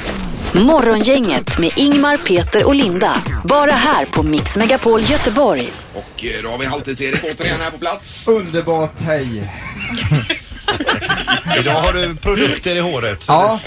Morgongänget 0.54 1.58
med 1.60 1.72
Ingmar, 1.76 2.18
Peter 2.18 2.68
och 2.68 2.76
Linda. 2.76 3.22
Bara 3.44 3.72
här 3.72 4.06
på 4.06 4.24
Mix 4.24 4.58
Megapol 4.58 5.02
Göteborg. 5.02 5.72
Och 5.94 6.26
eh, 6.26 6.44
då 6.44 6.50
har 6.50 6.58
vi 6.58 6.66
Halvtids-Erik 6.66 7.24
återigen 7.24 7.60
här 7.62 7.72
på 7.72 7.78
plats. 7.78 8.28
Underbart, 8.28 9.02
hej. 9.02 9.52
Idag 11.60 11.72
har 11.74 11.94
du 11.94 12.16
produkter 12.16 12.76
i 12.76 12.80
håret. 12.80 13.26
Ja. 13.28 13.60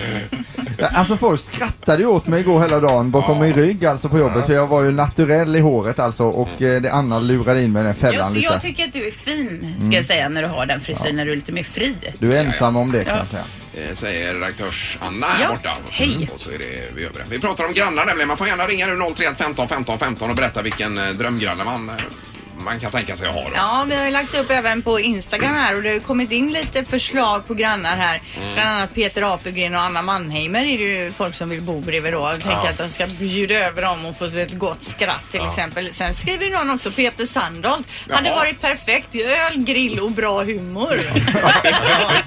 Alltså 0.95 1.17
folk 1.17 1.41
skrattade 1.41 2.03
ju 2.03 2.09
åt 2.09 2.27
mig 2.27 2.41
igår 2.41 2.61
hela 2.61 2.81
dagen 2.81 3.11
bakom 3.11 3.41
min 3.41 3.53
rygg 3.55 3.85
alltså 3.87 4.09
på 4.09 4.19
jobbet 4.19 4.47
för 4.47 4.53
jag 4.55 4.67
var 4.67 4.83
ju 4.83 4.91
naturell 4.93 5.57
i 5.57 5.61
håret 5.61 5.99
alltså 5.99 6.25
och 6.25 6.62
eh, 6.62 6.83
det 6.83 6.93
Anna 6.93 7.19
lurade 7.19 7.62
in 7.62 7.73
mig 7.73 7.81
i 7.83 7.85
den 7.85 7.95
Ja, 8.01 8.07
fällan 8.11 8.29
så 8.29 8.35
lite. 8.35 8.47
jag 8.47 8.61
tycker 8.61 8.85
att 8.85 8.93
du 8.93 9.07
är 9.07 9.11
fin, 9.11 9.75
ska 9.89 9.97
jag 9.97 10.05
säga, 10.05 10.29
när 10.29 10.43
du 10.43 10.49
har 10.49 10.67
den 10.67 10.81
frisyren, 10.81 11.17
när 11.17 11.25
du 11.25 11.33
är 11.33 11.37
lite 11.37 11.53
mer 11.53 11.62
fri. 11.62 11.95
Du 12.19 12.37
är 12.37 12.45
ensam 12.45 12.77
om 12.77 12.93
det 12.93 13.05
kan 13.05 13.15
Ja. 13.15 13.21
jag 13.21 13.29
säga. 13.29 13.43
Eh, 13.76 13.95
Säger 13.95 14.35
redaktörs-Anna 14.35 15.26
här 15.26 15.43
Ja, 15.45 15.49
borta. 15.49 15.76
hej. 15.91 16.31
Och 16.35 16.41
så 16.41 16.50
är 16.50 16.59
det 16.59 16.91
vi 16.95 17.05
övriga. 17.05 17.26
Vi 17.29 17.41
pratar 17.41 17.64
om 17.64 17.73
grannar 17.73 18.05
nämligen. 18.07 18.29
Man 18.29 18.37
får 18.37 18.47
gärna 18.47 18.67
ringa 18.67 18.87
nu 18.87 18.97
031 19.14 19.38
15 19.38 19.69
15 19.69 19.99
15 19.99 20.31
och 20.31 20.37
berätta 20.37 20.62
vilken 20.62 20.99
eh, 20.99 21.09
drömgranne 21.11 21.64
man, 21.64 21.88
eh, 21.88 21.95
man 22.64 22.81
kan 22.81 22.90
tänka 22.90 23.16
sig 23.16 23.28
att 23.28 23.35
ha. 23.35 23.42
Då. 23.42 23.50
Ja, 23.54 23.85
vi 23.88 23.95
har 23.97 24.04
ju 24.04 24.11
lagt 24.11 24.35
upp 24.35 24.50
även 24.50 24.83
på 24.83 25.00
Instagram 25.00 25.54
här 25.54 25.76
och 25.76 25.83
det 25.83 25.92
har 25.92 26.00
kommit 26.00 26.31
in 26.33 26.52
lite 26.52 26.85
förslag 26.85 27.47
på 27.47 27.54
grannar 27.54 27.97
här. 27.97 28.23
Bland 28.54 28.69
annat 28.69 28.95
Peter 28.95 29.35
Apelgren 29.35 29.75
och 29.75 29.81
Anna 29.81 30.02
Mannheimer 30.02 30.61
är 30.61 30.78
det 30.78 30.85
ju 30.85 31.12
folk 31.12 31.35
som 31.35 31.49
vill 31.50 31.62
bo 31.62 31.81
bredvid 31.81 32.12
då. 32.12 32.19
Och 32.19 32.31
tänker 32.42 32.71
att 32.71 32.78
de 32.78 32.88
ska 32.88 33.07
bjuda 33.07 33.54
över 33.54 33.83
dem 33.83 34.07
och 34.07 34.16
få 34.19 34.31
sig 34.31 34.42
ett 34.42 34.59
gott 34.59 34.83
skratt 34.83 35.25
till 35.31 35.40
exempel. 35.49 35.92
Sen 35.92 36.14
skriver 36.14 36.50
någon 36.50 36.71
också 36.71 36.90
Peter 36.90 37.26
Sandholt. 37.26 37.88
Hade 38.11 38.28
Jaha. 38.28 38.37
varit 38.37 38.61
perfekt. 38.61 39.14
Öl, 39.14 39.57
grill 39.64 40.00
och 40.00 40.11
bra 40.11 40.45
humor. 40.45 41.00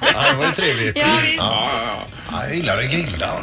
Ja, 0.02 0.32
det 0.32 0.38
var 0.38 0.46
ju 0.46 0.52
trevligt. 0.52 0.98
Ja, 0.98 1.06
visst. 1.22 1.38
Ja, 1.38 1.70
ja, 1.74 1.82
Ja, 2.25 2.25
jag 2.44 2.56
gillar 2.56 2.78
att 2.78 2.92
grilla. 2.92 3.10
ja. 3.20 3.40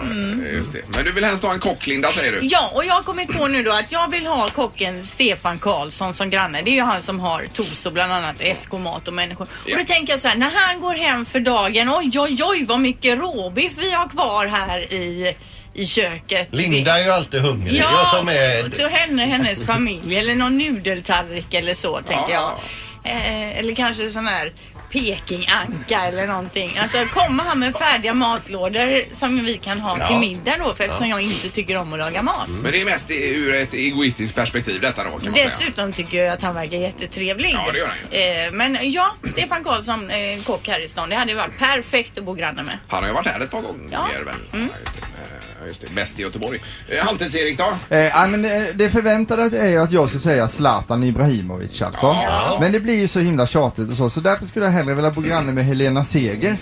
Just 0.52 0.72
det. 0.72 0.78
Men 0.88 1.04
du 1.04 1.12
vill 1.12 1.24
helst 1.24 1.42
ha 1.44 1.52
en 1.52 1.60
kock, 1.60 1.86
Linda, 1.86 2.12
säger 2.12 2.32
du? 2.32 2.38
Ja, 2.42 2.70
och 2.74 2.84
jag 2.84 2.94
har 2.94 3.02
kommit 3.02 3.28
på 3.38 3.46
nu 3.48 3.62
då 3.62 3.72
att 3.72 3.92
jag 3.92 4.10
vill 4.10 4.26
ha 4.26 4.48
kocken 4.48 5.04
Stefan 5.04 5.58
Karlsson 5.58 6.14
som 6.14 6.30
granne. 6.30 6.62
Det 6.62 6.70
är 6.70 6.74
ju 6.74 6.80
han 6.82 7.02
som 7.02 7.20
har 7.20 7.46
Toso, 7.52 7.90
bland 7.90 8.12
annat 8.12 8.36
SK 8.56 8.72
Mat 8.72 9.08
och 9.08 9.14
människor. 9.14 9.46
Ja. 9.66 9.74
Och 9.74 9.78
då 9.80 9.84
tänker 9.94 10.12
jag 10.12 10.20
så 10.20 10.28
här, 10.28 10.36
när 10.36 10.50
han 10.54 10.80
går 10.80 10.94
hem 10.94 11.24
för 11.26 11.40
dagen, 11.40 11.88
oj, 11.90 12.10
oj, 12.20 12.38
oj, 12.44 12.64
vad 12.64 12.80
mycket 12.80 13.18
råbiff 13.18 13.72
vi 13.76 13.92
har 13.92 14.08
kvar 14.08 14.46
här 14.46 14.92
i, 14.92 15.36
i 15.74 15.86
köket. 15.86 16.48
Linda 16.50 16.98
är 16.98 17.04
ju 17.04 17.10
alltid 17.10 17.40
hungrig. 17.40 17.76
Jag 17.80 18.10
tar 18.10 18.22
med... 18.22 18.74
till 18.76 18.88
henne, 18.88 19.24
hennes 19.26 19.64
familj 19.66 20.16
eller 20.18 20.34
någon 20.34 20.58
nudeltallrik 20.58 21.54
eller 21.54 21.74
så 21.74 21.96
tänker 21.96 22.32
Ja. 22.34 22.58
jag. 23.04 23.12
Eh, 23.12 23.58
eller 23.58 23.74
kanske 23.74 24.10
sån 24.10 24.26
här 24.26 24.52
Pekinganka 24.92 26.00
eller 26.08 26.26
någonting. 26.26 26.78
Alltså 26.82 26.98
kommer 27.14 27.44
han 27.44 27.58
med 27.58 27.74
färdiga 27.74 28.14
matlådor 28.14 29.14
som 29.14 29.44
vi 29.44 29.56
kan 29.56 29.80
ha 29.80 30.06
till 30.06 30.16
middag 30.16 30.54
då 30.58 30.74
för 30.74 30.84
eftersom 30.84 31.08
jag 31.08 31.20
inte 31.22 31.48
tycker 31.48 31.76
om 31.76 31.92
att 31.92 31.98
laga 31.98 32.22
mat. 32.22 32.48
Men 32.48 32.72
det 32.72 32.80
är 32.80 32.84
mest 32.84 33.10
i- 33.10 33.34
ur 33.34 33.54
ett 33.54 33.74
egoistiskt 33.74 34.34
perspektiv 34.36 34.80
detta 34.80 35.04
då, 35.04 35.10
kan 35.10 35.22
man 35.24 35.34
säga. 35.34 35.44
Dessutom 35.58 35.92
tycker 35.92 36.24
jag 36.24 36.32
att 36.34 36.42
han 36.42 36.54
verkar 36.54 36.76
jättetrevlig. 36.78 37.50
Ja, 37.52 37.72
det 37.72 37.78
gör 37.78 37.86
han 37.86 37.96
ju. 38.10 38.46
Eh, 38.46 38.52
men 38.52 38.90
ja, 38.92 39.10
Stefan 39.32 39.64
Karlsson, 39.64 40.10
eh, 40.10 40.42
kock 40.46 40.68
här 40.68 40.80
i 40.84 40.88
stan. 40.88 41.08
Det 41.08 41.16
hade 41.16 41.34
varit 41.34 41.58
perfekt 41.58 42.18
att 42.18 42.24
bo 42.24 42.34
granne 42.34 42.62
med. 42.62 42.78
Han 42.88 43.00
har 43.02 43.08
ju 43.08 43.14
varit 43.14 43.26
här 43.26 43.40
ett 43.40 43.50
par 43.50 43.60
gånger 43.60 43.88
Ja. 43.90 44.06
väl? 44.24 44.34
Ja, 44.52 44.58
just 44.58 44.94
det. 44.94 45.00
Eh, 45.00 45.66
Just 45.66 45.80
det. 45.80 45.86
Bäst 45.94 46.18
i 46.18 46.22
Göteborg. 46.22 46.62
Eh, 46.88 47.04
Halvtids-Erik 47.04 47.58
då? 47.58 47.96
Eh, 47.96 47.98
ja, 47.98 48.26
men 48.26 48.42
det, 48.42 48.72
det 48.72 48.90
förväntade 48.90 49.58
är 49.58 49.68
ju 49.70 49.78
att 49.82 49.92
jag 49.92 50.08
ska 50.08 50.18
säga 50.18 50.48
Zlatan 50.48 51.04
Ibrahimovic 51.04 51.82
alltså. 51.82 52.06
Ja. 52.06 52.58
Men 52.60 52.72
det 52.72 52.80
blir 52.80 52.94
ju 53.00 53.08
så 53.08 53.20
himla 53.20 53.46
tjatigt 53.46 53.90
och 53.90 53.96
så, 53.96 54.10
så 54.10 54.20
därför 54.20 54.44
skulle 54.44 54.64
jag 54.66 54.72
hellre 54.82 54.94
vilja 54.94 55.10
bo 55.10 55.20
granne 55.20 55.52
med 55.52 55.64
Helena 55.64 56.04
Seger. 56.04 56.56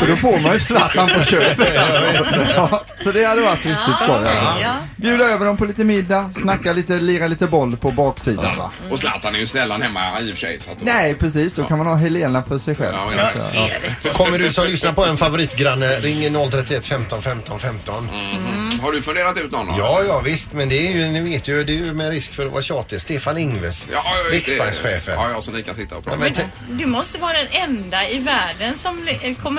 För 0.00 0.06
då 0.10 0.16
får 0.16 0.40
man 0.40 0.52
ju 0.52 0.60
Zlatan 0.60 1.08
på 1.18 1.22
köpet 1.24 1.76
alltså. 1.78 2.44
ja, 2.56 2.84
Så 3.04 3.12
det 3.12 3.24
hade 3.24 3.40
varit 3.42 3.66
riktigt 3.66 3.96
skoj 3.96 4.10
alltså. 4.28 4.44
Ja. 4.62 4.74
Bjuda 4.96 5.24
över 5.24 5.46
dem 5.46 5.56
på 5.56 5.64
lite 5.64 5.84
middag, 5.84 6.30
snacka 6.34 6.72
lite, 6.72 7.00
lira 7.00 7.26
lite 7.26 7.46
boll 7.46 7.76
på 7.76 7.90
baksidan 7.90 8.56
va. 8.58 8.70
Och 8.90 8.98
Zlatan 8.98 9.34
är 9.34 9.38
ju 9.38 9.46
sällan 9.46 9.82
hemma 9.82 10.20
i 10.20 10.24
och 10.32 10.34
för 10.34 10.40
sig. 10.40 10.60
Så 10.64 10.70
att 10.72 10.78
Nej 10.80 11.14
precis, 11.14 11.52
då 11.54 11.64
kan 11.64 11.78
man 11.78 11.86
ha 11.86 11.94
Helena 11.94 12.42
för 12.42 12.58
sig 12.58 12.74
själv. 12.76 12.94
Ja, 12.96 13.10
Så 13.12 13.18
ja. 13.18 13.24
att, 13.44 13.74
ja. 14.04 14.12
Kommer 14.12 14.38
du 14.38 14.52
som 14.52 14.66
lyssnar 14.66 14.92
på 14.92 15.04
en 15.04 15.16
favoritgranne, 15.16 15.86
ring 16.00 16.50
031 16.50 16.86
15 16.86 17.22
15 17.22 17.58
15. 17.60 18.08
Mm. 18.08 18.80
Har 18.82 18.92
du 18.92 19.02
funderat 19.02 19.36
ut 19.38 19.50
någon? 19.52 19.66
då? 19.66 19.74
Ja, 19.78 20.02
ja 20.08 20.20
visst, 20.20 20.52
men 20.52 20.68
det 20.68 20.88
är 20.88 20.92
ju, 20.92 21.06
ni 21.08 21.20
vet 21.20 21.48
ju, 21.48 21.64
det 21.64 21.72
är 21.72 21.76
ju 21.76 21.94
med 21.94 22.10
risk 22.10 22.34
för 22.34 22.46
att 22.46 22.52
vara 22.52 22.62
tjatig. 22.62 23.00
Stefan 23.00 23.36
Ingves, 23.38 23.86
Ja, 23.92 24.02
ja, 24.04 24.34
riksbankschefen. 24.36 25.14
Ja, 25.14 25.30
ja, 25.30 25.40
så 25.40 25.50
ni 25.50 25.62
kan 25.62 25.74
sitta 25.74 25.96
och 25.96 26.04
prata. 26.04 26.18
Ja, 26.26 26.32
men 26.68 26.78
Du 26.78 26.86
måste 26.86 27.18
vara 27.18 27.32
den 27.32 27.46
enda 27.50 28.08
i 28.08 28.18
världen 28.18 28.78
som 28.78 29.04
li- 29.04 29.18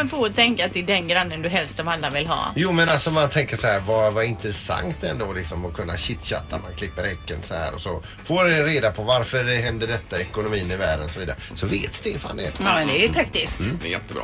kommer 0.09 0.21
på 0.21 0.25
att 0.25 0.35
tänka 0.35 0.65
att 0.65 0.73
det 0.73 0.79
är 0.79 0.83
den 0.83 1.07
grannen 1.07 1.41
du 1.41 1.49
helst 1.49 1.79
av 1.79 1.87
alla 1.87 2.09
vill 2.09 2.27
ha. 2.27 2.53
Jo 2.55 2.71
men 2.71 2.89
alltså 2.89 3.11
man 3.11 3.29
tänker 3.29 3.57
så 3.57 3.67
här, 3.67 3.79
vad, 3.79 4.13
vad 4.13 4.25
intressant 4.25 5.03
ändå 5.03 5.33
liksom 5.33 5.65
att 5.65 5.73
kunna 5.73 5.97
chitchatta. 5.97 6.57
Man 6.57 6.73
klipper 6.77 7.03
häcken 7.03 7.37
så 7.43 7.53
här 7.53 7.73
och 7.75 7.81
så 7.81 8.03
får 8.25 8.45
det 8.45 8.63
reda 8.63 8.91
på 8.91 9.03
varför 9.03 9.43
det 9.43 9.55
händer 9.55 9.87
detta, 9.87 10.19
ekonomin 10.21 10.71
i 10.71 10.75
världen 10.75 11.05
och 11.05 11.11
så 11.11 11.19
vidare. 11.19 11.35
Så 11.55 11.65
vet 11.67 11.95
Stefan 11.95 12.37
det. 12.37 12.43
Ja, 12.43 12.63
men 12.63 12.87
det 12.87 13.05
är 13.05 13.09
praktiskt. 13.09 13.59
Det 13.81 13.87
är 13.87 13.91
jättebra. 13.91 14.23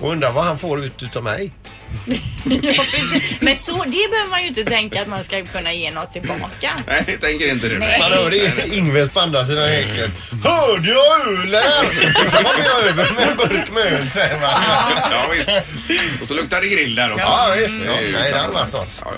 Och 0.00 0.12
undrar 0.12 0.32
vad 0.32 0.44
han 0.44 0.58
får 0.58 0.84
ut 0.84 1.02
utav 1.02 1.22
mig. 1.24 1.52
Ja, 2.44 2.84
precis. 2.92 3.40
Men 3.40 3.56
så, 3.56 3.72
det 3.84 4.10
behöver 4.10 4.30
man 4.30 4.42
ju 4.42 4.48
inte 4.48 4.64
tänka 4.64 5.02
att 5.02 5.08
man 5.08 5.24
ska 5.24 5.44
kunna 5.46 5.72
ge 5.72 5.90
något 5.90 6.12
tillbaka. 6.12 6.70
Nej, 6.86 7.04
jag 7.06 7.20
tänker 7.20 7.48
inte 7.50 7.68
du. 7.68 7.78
Man 7.78 7.88
hör 7.88 8.30
det 8.30 8.76
Ingves 8.76 9.10
på 9.10 9.20
andra 9.20 9.46
sidan 9.46 9.68
häcken. 9.68 10.12
Hörde 10.44 10.88
jag 10.88 11.20
ölen? 11.28 11.62
Så 12.30 12.36
kommer 12.36 12.64
jag 12.64 12.84
över 12.88 13.12
med 13.14 13.28
en 13.28 13.36
burk 13.36 13.70
med 13.74 14.00
öl 14.00 14.10
säger 14.10 14.40
man. 14.40 14.50
Ja, 14.50 15.01
visst. 15.36 15.50
Och 16.22 16.28
så 16.28 16.34
luktar 16.34 16.60
det 16.60 16.66
grill 16.66 16.94
där 16.94 17.12
också. 17.12 17.24
Ja 17.24 17.54
visst, 17.58 17.74
ja, 17.86 17.92
Det 17.92 17.98
är 17.98 18.02
ju 18.02 18.12
nej 18.12 18.32
det 18.32 18.38
hade 18.38 18.52
varit 18.52 18.72
något. 18.72 19.02
Ja, 19.04 19.12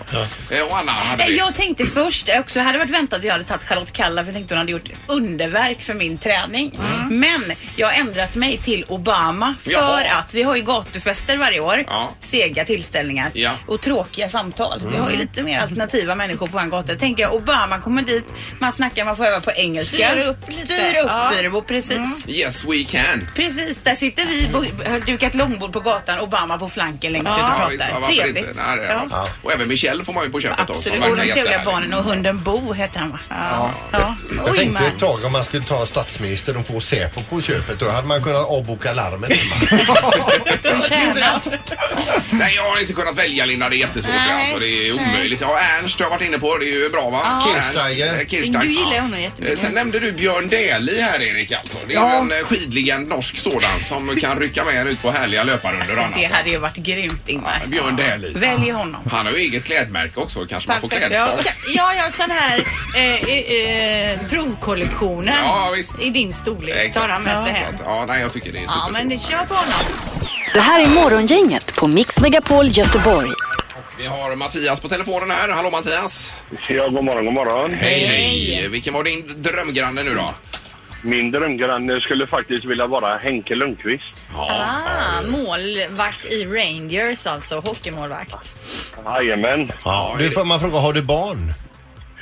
ja. 0.50 0.56
Eh, 0.56 0.62
Och 0.62 0.78
Anna, 0.78 0.92
hade 0.92 1.16
Nej, 1.24 1.32
vi? 1.32 1.38
Jag 1.38 1.54
tänkte 1.54 1.86
först 1.86 2.28
också, 2.38 2.58
jag 2.58 2.66
hade 2.66 2.78
varit 2.78 2.90
väntat 2.90 3.18
att 3.18 3.24
jag 3.24 3.32
hade 3.32 3.44
tagit 3.44 3.64
Charlotte 3.68 3.92
Kalla 3.92 4.22
för 4.22 4.26
jag 4.28 4.34
tänkte 4.34 4.54
hon 4.54 4.58
hade 4.58 4.72
gjort 4.72 4.90
underverk 5.06 5.82
för 5.82 5.94
min 5.94 6.18
träning. 6.18 6.78
Men 7.10 7.52
jag 7.76 7.86
har 7.86 7.94
ändrat 7.94 8.36
mig 8.36 8.60
till 8.64 8.84
Obama 8.88 9.54
för 9.62 9.70
Jaha. 9.70 10.00
att 10.18 10.34
vi 10.34 10.42
har 10.42 10.56
ju 10.56 10.62
gatufester 10.62 11.36
varje 11.36 11.60
år. 11.60 11.84
Ja. 11.86 12.10
Sega 12.20 12.64
tillställningar 12.64 13.30
Ja. 13.34 13.50
och 13.66 13.80
tråkiga 13.80 14.28
samtal. 14.28 14.82
Vi 14.92 14.96
har 14.96 15.10
ju 15.10 15.16
lite 15.16 15.42
mer 15.42 15.60
alternativa 15.60 16.14
människor 16.14 16.46
på 16.46 16.58
en 16.58 16.70
gata. 16.70 16.94
Tänker 16.94 17.22
jag, 17.22 17.34
Obama 17.34 17.78
kommer 17.80 18.02
dit, 18.02 18.24
man 18.58 18.72
snackar, 18.72 19.04
man 19.04 19.16
får 19.16 19.24
öva 19.24 19.40
på 19.40 19.52
engelska. 19.52 20.08
Styr 20.08 20.20
upp 20.20 20.48
lite. 20.48 20.66
Styr 20.66 20.98
upp 21.00 21.06
Ja. 21.06 21.30
Fyrebo, 21.34 21.62
precis. 21.62 22.28
Yes, 22.28 22.64
we 22.64 22.84
can. 22.84 23.28
Precis, 23.36 23.82
där 23.82 23.94
sitter 23.94 24.26
vi, 24.26 24.48
bo- 24.52 24.90
har 24.90 25.00
dukat 25.00 25.34
långbord 25.34 25.72
på 25.74 25.80
gatan, 25.80 26.20
Obama 26.20 26.58
på 26.58 26.68
flanken 26.68 27.12
längst 27.12 27.26
ut 27.32 27.32
och 27.32 27.38
Ja, 27.38 27.66
visst, 27.70 27.80
ja, 27.80 27.86
pratar. 27.86 28.00
varför 28.00 28.14
Trevligt. 28.22 28.48
inte? 28.48 28.62
Nej, 28.66 28.76
det 28.76 28.82
är 28.82 28.86
det. 28.96 29.06
Ja. 29.10 29.28
Och 29.42 29.52
även 29.52 29.68
Michelle 29.68 30.04
får 30.04 30.12
man 30.12 30.24
ju 30.24 30.30
på 30.30 30.40
köpet 30.40 30.66
som 30.66 30.76
Absolut, 30.76 31.00
verkar 31.00 31.10
och 31.10 31.16
de 31.16 31.22
trevliga 31.22 31.44
jättehärlig. 31.44 31.66
barnen 31.72 31.94
och 31.94 32.04
hunden 32.04 32.42
Bo 32.42 32.72
heter 32.72 32.98
han 33.00 33.10
va? 33.10 33.18
Ja. 33.28 33.70
ja. 33.92 34.16
Jag 34.36 34.44
Oj, 34.50 34.56
tänkte 34.58 34.82
man. 34.82 34.92
ett 34.92 34.98
tag 34.98 35.24
om 35.24 35.32
man 35.32 35.44
skulle 35.44 35.64
ta 35.64 35.86
statsministern 35.86 36.56
och 36.56 36.66
få 36.66 36.80
Säpo 36.80 37.20
på 37.30 37.40
köpet. 37.42 37.78
Då 37.78 37.90
hade 37.90 38.06
man 38.06 38.22
kunnat 38.22 38.48
avboka 38.50 38.92
larmen 38.92 39.30
hemma. 39.30 39.84
Tjänat. 40.88 41.54
Nej, 42.30 42.54
jag 42.56 42.62
har 42.70 42.80
inte 42.80 42.92
kunnat 42.92 43.18
välja 43.18 43.46
Linda. 43.46 43.68
Det 43.68 43.76
är 43.76 43.78
jättesvårt. 43.78 44.14
Nej. 44.28 44.40
Alltså, 44.40 44.58
det 44.58 44.66
är 44.88 44.92
omöjligt. 44.92 45.40
Ja, 45.40 45.58
Ernst 45.58 45.98
har 46.00 46.06
jag 46.06 46.10
varit 46.10 46.22
inne 46.22 46.38
på. 46.38 46.58
Det 46.58 46.64
är 46.64 46.72
ju 46.72 46.90
bra 46.90 47.10
va? 47.10 47.42
Kirchsteiger. 47.54 48.12
Eh, 48.12 48.18
Kirchsteiger. 48.18 48.60
Du 48.60 48.66
gillar 48.72 48.94
Ja. 48.94 49.00
honom 49.00 49.20
jättemycket. 49.20 49.58
Eh, 49.58 49.64
Sen 49.64 49.72
nämnde 49.72 50.00
du 50.00 50.12
Björn 50.12 50.48
Dählie 50.48 51.02
här 51.02 51.22
Erik 51.22 51.52
alltså. 51.52 51.78
Det 51.88 51.94
är 51.94 51.98
Ja. 51.98 52.12
ju 52.12 52.18
en 52.18 52.32
eh, 52.40 52.46
skidligand 52.46 53.08
norsk 53.08 53.36
sådan 53.38 53.82
som 53.82 54.16
kan 54.20 54.38
rycka 54.40 54.64
med 54.64 54.80
en 54.80 54.86
ut 54.86 55.02
på 55.02 55.10
härliga 55.10 55.44
löparrundor 55.72 55.90
och 55.90 55.96
Så 55.96 56.02
annat. 56.02 56.14
det 56.18 56.24
hade 56.24 56.50
ju 56.50 56.58
varit 56.58 56.76
grymt 56.76 57.28
Ingmar. 57.28 57.58
Ja, 57.62 57.66
Björn 57.68 57.96
Dählie. 57.96 58.32
Välj 58.38 58.70
honom. 58.70 59.02
Han 59.12 59.26
har 59.26 59.32
ju 59.32 59.38
eget 59.38 59.64
klädmärke 59.64 60.20
också. 60.20 60.46
Kanske 60.46 60.70
man 60.70 60.80
får 60.80 60.88
Perfekt. 60.88 61.08
klädspons. 61.16 61.60
Ja, 61.74 61.94
ja, 61.94 62.10
sån 62.10 62.30
här 62.30 62.64
eh, 62.96 63.22
eh, 63.22 64.12
eh, 64.12 64.18
provkollektionen 64.30 65.34
Ja, 65.44 65.72
visst. 65.76 66.02
i 66.02 66.10
din 66.10 66.32
storlek 66.34 66.76
Exakt. 66.76 67.06
tar 67.06 67.12
han 67.12 67.22
med 67.22 67.44
sig 67.46 67.52
hem. 67.52 67.74
Ja, 67.84 68.04
nej, 68.08 68.20
jag 68.20 68.32
tycker 68.32 68.52
det 68.52 68.58
är 68.58 68.62
Ja, 68.62 68.88
men 68.92 69.08
det 69.08 69.18
kör 69.18 69.46
på 69.46 69.54
honom. 69.54 69.80
Det 70.54 70.60
här 70.60 70.80
är 70.80 70.88
Morgongänget 70.88 71.76
på 71.76 71.86
Mix 71.86 72.20
Megapol 72.20 72.68
Göteborg. 72.68 73.30
Vi 73.98 74.06
har 74.06 74.36
Mattias 74.36 74.80
på 74.80 74.88
telefonen 74.88 75.30
här. 75.30 75.48
Hallå 75.48 75.70
Mattias! 75.70 76.32
Ja, 76.68 76.88
god 76.88 77.04
morgon, 77.04 77.24
god 77.24 77.34
morgon. 77.34 77.74
Hej, 77.74 78.06
hej! 78.06 78.68
Vilken 78.68 78.94
var 78.94 79.04
din 79.04 79.42
drömgranne 79.42 80.02
nu 80.02 80.14
då? 80.14 80.34
Min 81.04 81.30
drömgranne 81.30 82.00
skulle 82.00 82.26
faktiskt 82.26 82.64
vilja 82.64 82.86
vara 82.86 83.16
Henke 83.16 83.54
Lundqvist. 83.54 84.04
Ah, 84.36 85.22
målvakt 85.28 86.24
i 86.24 86.44
Rangers 86.44 87.26
alltså, 87.26 87.54
hockeymålvakt. 87.54 88.56
Jajamän. 89.04 89.72
Ja, 89.84 90.16
får 90.34 90.44
man 90.44 90.60
fråga, 90.60 90.78
har 90.78 90.92
du 90.92 91.02
barn? 91.02 91.54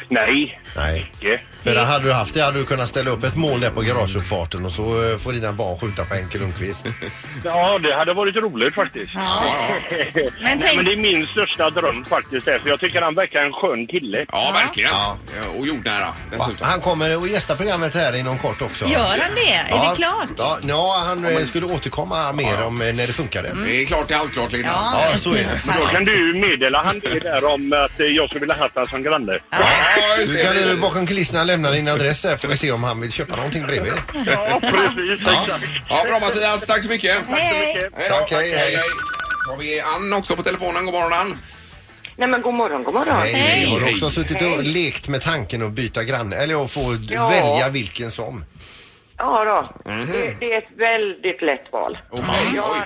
Nej, 0.08 0.60
Nej. 0.76 1.10
icke. 1.20 1.40
För 1.62 1.70
där 1.74 1.84
hade 1.84 2.04
du 2.04 2.12
haft 2.12 2.34
det 2.34 2.40
hade 2.42 2.58
du 2.58 2.64
kunnat 2.64 2.88
ställa 2.88 3.10
upp 3.10 3.24
ett 3.24 3.36
mål 3.36 3.60
där 3.60 3.70
på 3.70 3.80
garageuppfarten 3.80 4.64
och 4.64 4.72
så 4.72 4.82
eh, 5.10 5.18
får 5.18 5.32
dina 5.32 5.52
barn 5.52 5.78
skjuta 5.78 6.04
på 6.04 6.14
Henke 6.14 6.38
Lundqvist. 6.38 6.86
Ja, 7.44 7.78
det 7.78 7.94
hade 7.96 8.12
varit 8.14 8.36
roligt 8.36 8.74
faktiskt. 8.74 9.10
Ja. 9.14 9.42
Men 10.14 10.30
Men, 10.42 10.60
tänk- 10.60 10.76
men 10.76 10.84
det 10.84 10.92
är 10.92 10.96
min 10.96 11.26
största 11.26 11.70
dröm 11.70 12.04
faktiskt. 12.04 12.44
det, 12.46 12.58
För 12.60 12.68
jag 12.68 12.80
tycker 12.80 13.02
han 13.02 13.14
verkar 13.14 13.40
en 13.40 13.52
skön 13.52 13.86
kille. 13.86 14.26
Ja, 14.32 14.50
verkligen. 14.54 14.90
Ja. 14.90 15.16
Och 15.58 15.66
jordnära 15.66 16.06
dessutom. 16.30 16.56
Han 16.68 16.80
kommer 16.80 17.10
att 17.24 17.30
gästa 17.30 17.56
programmet 17.56 17.94
här 17.94 18.16
inom 18.16 18.38
kort 18.38 18.62
också. 18.62 18.84
Gör 18.86 18.98
han 19.20 19.34
det? 19.34 19.52
Är 19.54 19.90
det 19.90 19.96
klart? 19.96 20.28
Ja, 20.38 20.58
ja 20.62 21.02
han 21.06 21.24
eh, 21.24 21.38
skulle 21.44 21.66
återkomma 21.66 22.32
mer 22.32 22.66
om 22.66 22.82
eh, 22.82 22.94
när 22.94 23.06
det 23.06 23.12
funkade. 23.12 23.52
Det 23.64 23.82
är 23.82 23.86
klart, 23.86 24.08
det 24.08 24.14
är 24.14 24.18
allt 24.18 24.32
klart 24.32 24.52
Linda. 24.52 24.68
Ja. 24.72 25.02
Ja, 25.12 25.18
så 25.18 25.30
är 25.30 25.34
det. 25.38 25.60
Men 25.66 25.76
då 25.80 25.86
kan 25.86 26.04
du 26.04 26.34
meddela 26.48 26.82
han 26.82 26.98
det 27.00 27.18
där 27.20 27.44
om 27.44 27.72
att 27.84 28.00
eh, 28.00 28.06
jag 28.06 28.28
skulle 28.28 28.40
vilja 28.40 28.54
ha 28.54 28.68
han 28.74 28.86
som 28.86 29.02
granne. 29.02 29.38
Ja, 29.50 29.58
just 30.20 30.32
Du 30.32 30.42
kan 30.44 30.70
eh, 30.70 30.80
bakom 30.80 31.06
kulisserna 31.06 31.44
lämna 31.44 31.70
din 31.70 31.88
adress 31.88 32.24
här 32.24 32.36
får 32.36 32.48
vi 32.48 32.56
se 32.56 32.72
om 32.72 32.84
han 32.84 33.00
vill 33.00 33.12
köpa 33.12 33.36
någonting 33.36 33.66
bredvid. 33.66 33.92
Ja, 34.26 34.60
precis. 34.62 35.26
Exakt. 35.28 35.64
Ja, 35.88 36.04
bra 36.08 36.18
Mattias, 36.20 36.66
tack 36.66 36.82
så 36.82 36.90
mycket. 36.90 37.16
Hej! 37.28 37.78
Hej 37.96 38.08
då. 38.10 38.14
Tack, 38.16 38.30
hej, 38.30 38.50
hej. 38.56 38.78
Så 39.46 39.50
har 39.50 39.58
vi 39.58 39.80
Ann 39.80 40.12
också 40.18 40.36
på 40.36 40.42
telefonen. 40.42 40.84
God 40.84 40.94
morgon 40.94 41.12
Ann. 41.12 41.38
Nej 42.16 42.28
men 42.28 42.42
god 42.42 42.54
morgon, 42.54 42.82
god 42.84 42.94
morgon. 42.94 43.16
Hej. 43.16 43.32
Hej. 43.32 43.66
Har 43.70 43.80
du 43.80 43.84
också 43.92 44.04
Hej. 44.06 44.12
suttit 44.14 44.42
och 44.42 44.62
lekt 44.64 45.08
med 45.08 45.20
tanken 45.22 45.62
att 45.62 45.72
byta 45.72 46.04
granne 46.04 46.36
eller 46.36 46.64
att 46.64 46.70
få 46.70 46.96
Ja. 47.10 47.28
välja 47.28 47.68
vilken 47.68 48.10
som? 48.10 48.44
Ja 49.18 49.44
då. 49.44 49.90
det, 49.90 50.36
det 50.40 50.52
är 50.52 50.58
ett 50.58 50.68
väldigt 50.76 51.42
lätt 51.42 51.72
val. 51.72 51.98
Okej. 52.10 52.24
Jag... 52.56 52.70
Oj. 52.70 52.78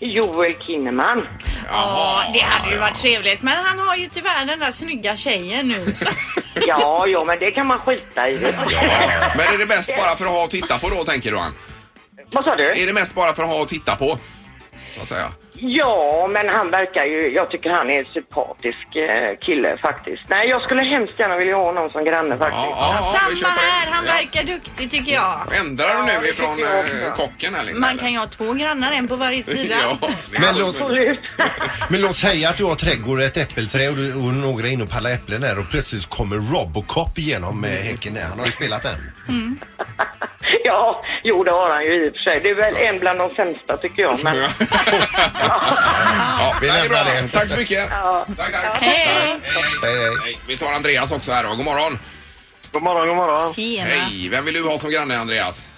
Joel 0.00 0.54
Kinnaman. 0.66 1.26
Ja, 1.70 2.22
det 2.32 2.38
hade 2.38 2.72
ju 2.74 2.78
varit 2.80 2.94
trevligt. 2.94 3.42
Men 3.42 3.56
han 3.64 3.78
har 3.78 3.96
ju 3.96 4.06
tyvärr 4.08 4.44
den 4.44 4.58
där 4.58 4.72
snygga 4.72 5.16
tjejen 5.16 5.68
nu. 5.68 5.94
Så. 5.94 6.06
Ja, 6.66 7.06
ja, 7.08 7.24
men 7.24 7.38
det 7.38 7.50
kan 7.50 7.66
man 7.66 7.78
skita 7.78 8.28
i. 8.28 8.38
Men 8.38 9.54
är 9.54 9.58
det 9.58 9.66
bäst 9.66 9.96
bara 9.96 10.16
för 10.16 10.24
att 10.24 10.30
ha 10.30 10.44
och 10.44 10.50
titta 10.50 10.78
på 10.78 10.88
då, 10.88 11.04
tänker 11.04 11.30
du? 11.30 11.36
Vad 12.32 12.44
sa 12.44 12.56
du? 12.56 12.82
Är 12.82 12.86
det 12.86 12.92
mest 12.92 13.14
bara 13.14 13.34
för 13.34 13.42
att 13.42 13.48
ha 13.48 13.62
och 13.62 13.68
titta 13.68 13.96
på? 13.96 14.18
Så 14.94 15.00
att 15.02 15.08
säga. 15.08 15.28
Ja, 15.60 16.26
men 16.30 16.48
han 16.48 16.70
verkar 16.70 17.04
ju... 17.04 17.28
Jag 17.34 17.50
tycker 17.50 17.70
han 17.70 17.90
är 17.90 17.98
en 17.98 18.04
sympatisk 18.06 18.96
eh, 18.96 19.36
kille 19.46 19.76
faktiskt. 19.76 20.22
Nej, 20.28 20.48
jag 20.48 20.62
skulle 20.62 20.82
hemskt 20.82 21.18
gärna 21.18 21.36
vilja 21.36 21.56
ha 21.56 21.72
någon 21.72 21.90
som 21.90 22.04
granne 22.04 22.36
faktiskt. 22.38 22.76
Ja, 22.80 22.96
vi 22.98 23.18
Samma 23.18 23.36
köper 23.36 23.62
det. 23.62 23.70
här, 23.70 23.90
han 23.92 24.04
Ja. 24.06 24.12
verkar 24.12 24.42
duktig 24.54 24.90
tycker 24.90 25.12
jag. 25.12 25.40
Ändrar 25.60 25.86
du 25.86 25.92
Ja, 25.92 26.02
nu 26.06 26.12
det 26.22 26.28
ifrån 26.30 26.56
tycker 26.56 26.70
jag 26.70 27.06
eh, 27.08 27.14
kocken 27.14 27.54
här 27.54 27.64
Linda? 27.64 27.80
Man 27.80 27.90
eller? 27.90 28.00
kan 28.00 28.12
ju 28.12 28.18
ha 28.18 28.26
två 28.26 28.52
grannar, 28.52 28.92
en 28.92 29.08
på 29.08 29.16
varje 29.16 29.42
sida. 29.56 29.74
Ja, 30.00 30.08
Men 30.30 30.58
låt, 30.58 30.80
Absolut. 30.80 31.20
men 31.90 32.00
låt 32.00 32.16
säga 32.16 32.48
att 32.48 32.56
du 32.56 32.64
har 32.64 32.74
trädgård 32.74 33.18
och 33.18 33.24
ett 33.24 33.36
äppelträd 33.36 33.90
och, 33.90 33.96
du, 33.96 34.14
och 34.14 34.34
några 34.34 34.66
är 34.66 34.70
inne 34.72 34.82
och 34.84 34.90
pallar 34.90 35.10
äpplen 35.10 35.40
där 35.40 35.58
och 35.58 35.68
plötsligt 35.70 36.06
kommer 36.06 36.36
Robocop 36.36 37.18
igenom 37.18 37.60
med 37.60 37.70
häcken 37.70 38.14
där. 38.14 38.22
Han 38.24 38.38
har 38.38 38.46
ju 38.46 38.52
spelat 38.52 38.82
den. 38.82 39.12
ja, 40.64 41.00
jo 41.22 41.44
det 41.44 41.50
har 41.50 41.70
han 41.70 41.84
ju 41.84 42.06
i 42.06 42.10
och 42.10 42.12
för 42.14 42.20
sig. 42.20 42.40
Det 42.40 42.50
är 42.50 42.54
väl 42.54 42.76
en 42.76 42.98
bland 42.98 43.18
de 43.18 43.34
sämsta 43.34 43.76
tycker 43.76 44.02
jag. 44.02 44.24
Men... 44.24 44.36
ja, 45.40 46.56
vi 46.60 46.66
lämnar 46.66 46.88
bra. 46.88 47.04
det. 47.04 47.28
Tack 47.28 47.48
så 47.48 47.56
mycket. 47.56 47.88
Ja. 47.90 48.26
Tack, 48.36 48.52
tack. 48.52 48.82
Hej. 48.82 48.92
Hej, 49.06 49.40
Hej, 49.82 49.98
hej. 50.00 50.10
hej. 50.24 50.38
Vi 50.48 50.56
tar 50.56 50.72
Andreas 50.72 51.12
också 51.12 51.32
här 51.32 51.44
då. 51.44 51.48
God 51.54 51.64
morgon. 51.64 51.98
God 52.72 52.82
morgon, 52.82 53.08
god 53.08 53.16
morgon. 53.16 53.52
Tjena. 53.54 53.84
Hej. 53.88 54.28
Vem 54.30 54.44
vill 54.44 54.54
du 54.54 54.62
ha 54.62 54.78
som 54.78 54.90
granne, 54.90 55.18
Andreas? 55.18 55.68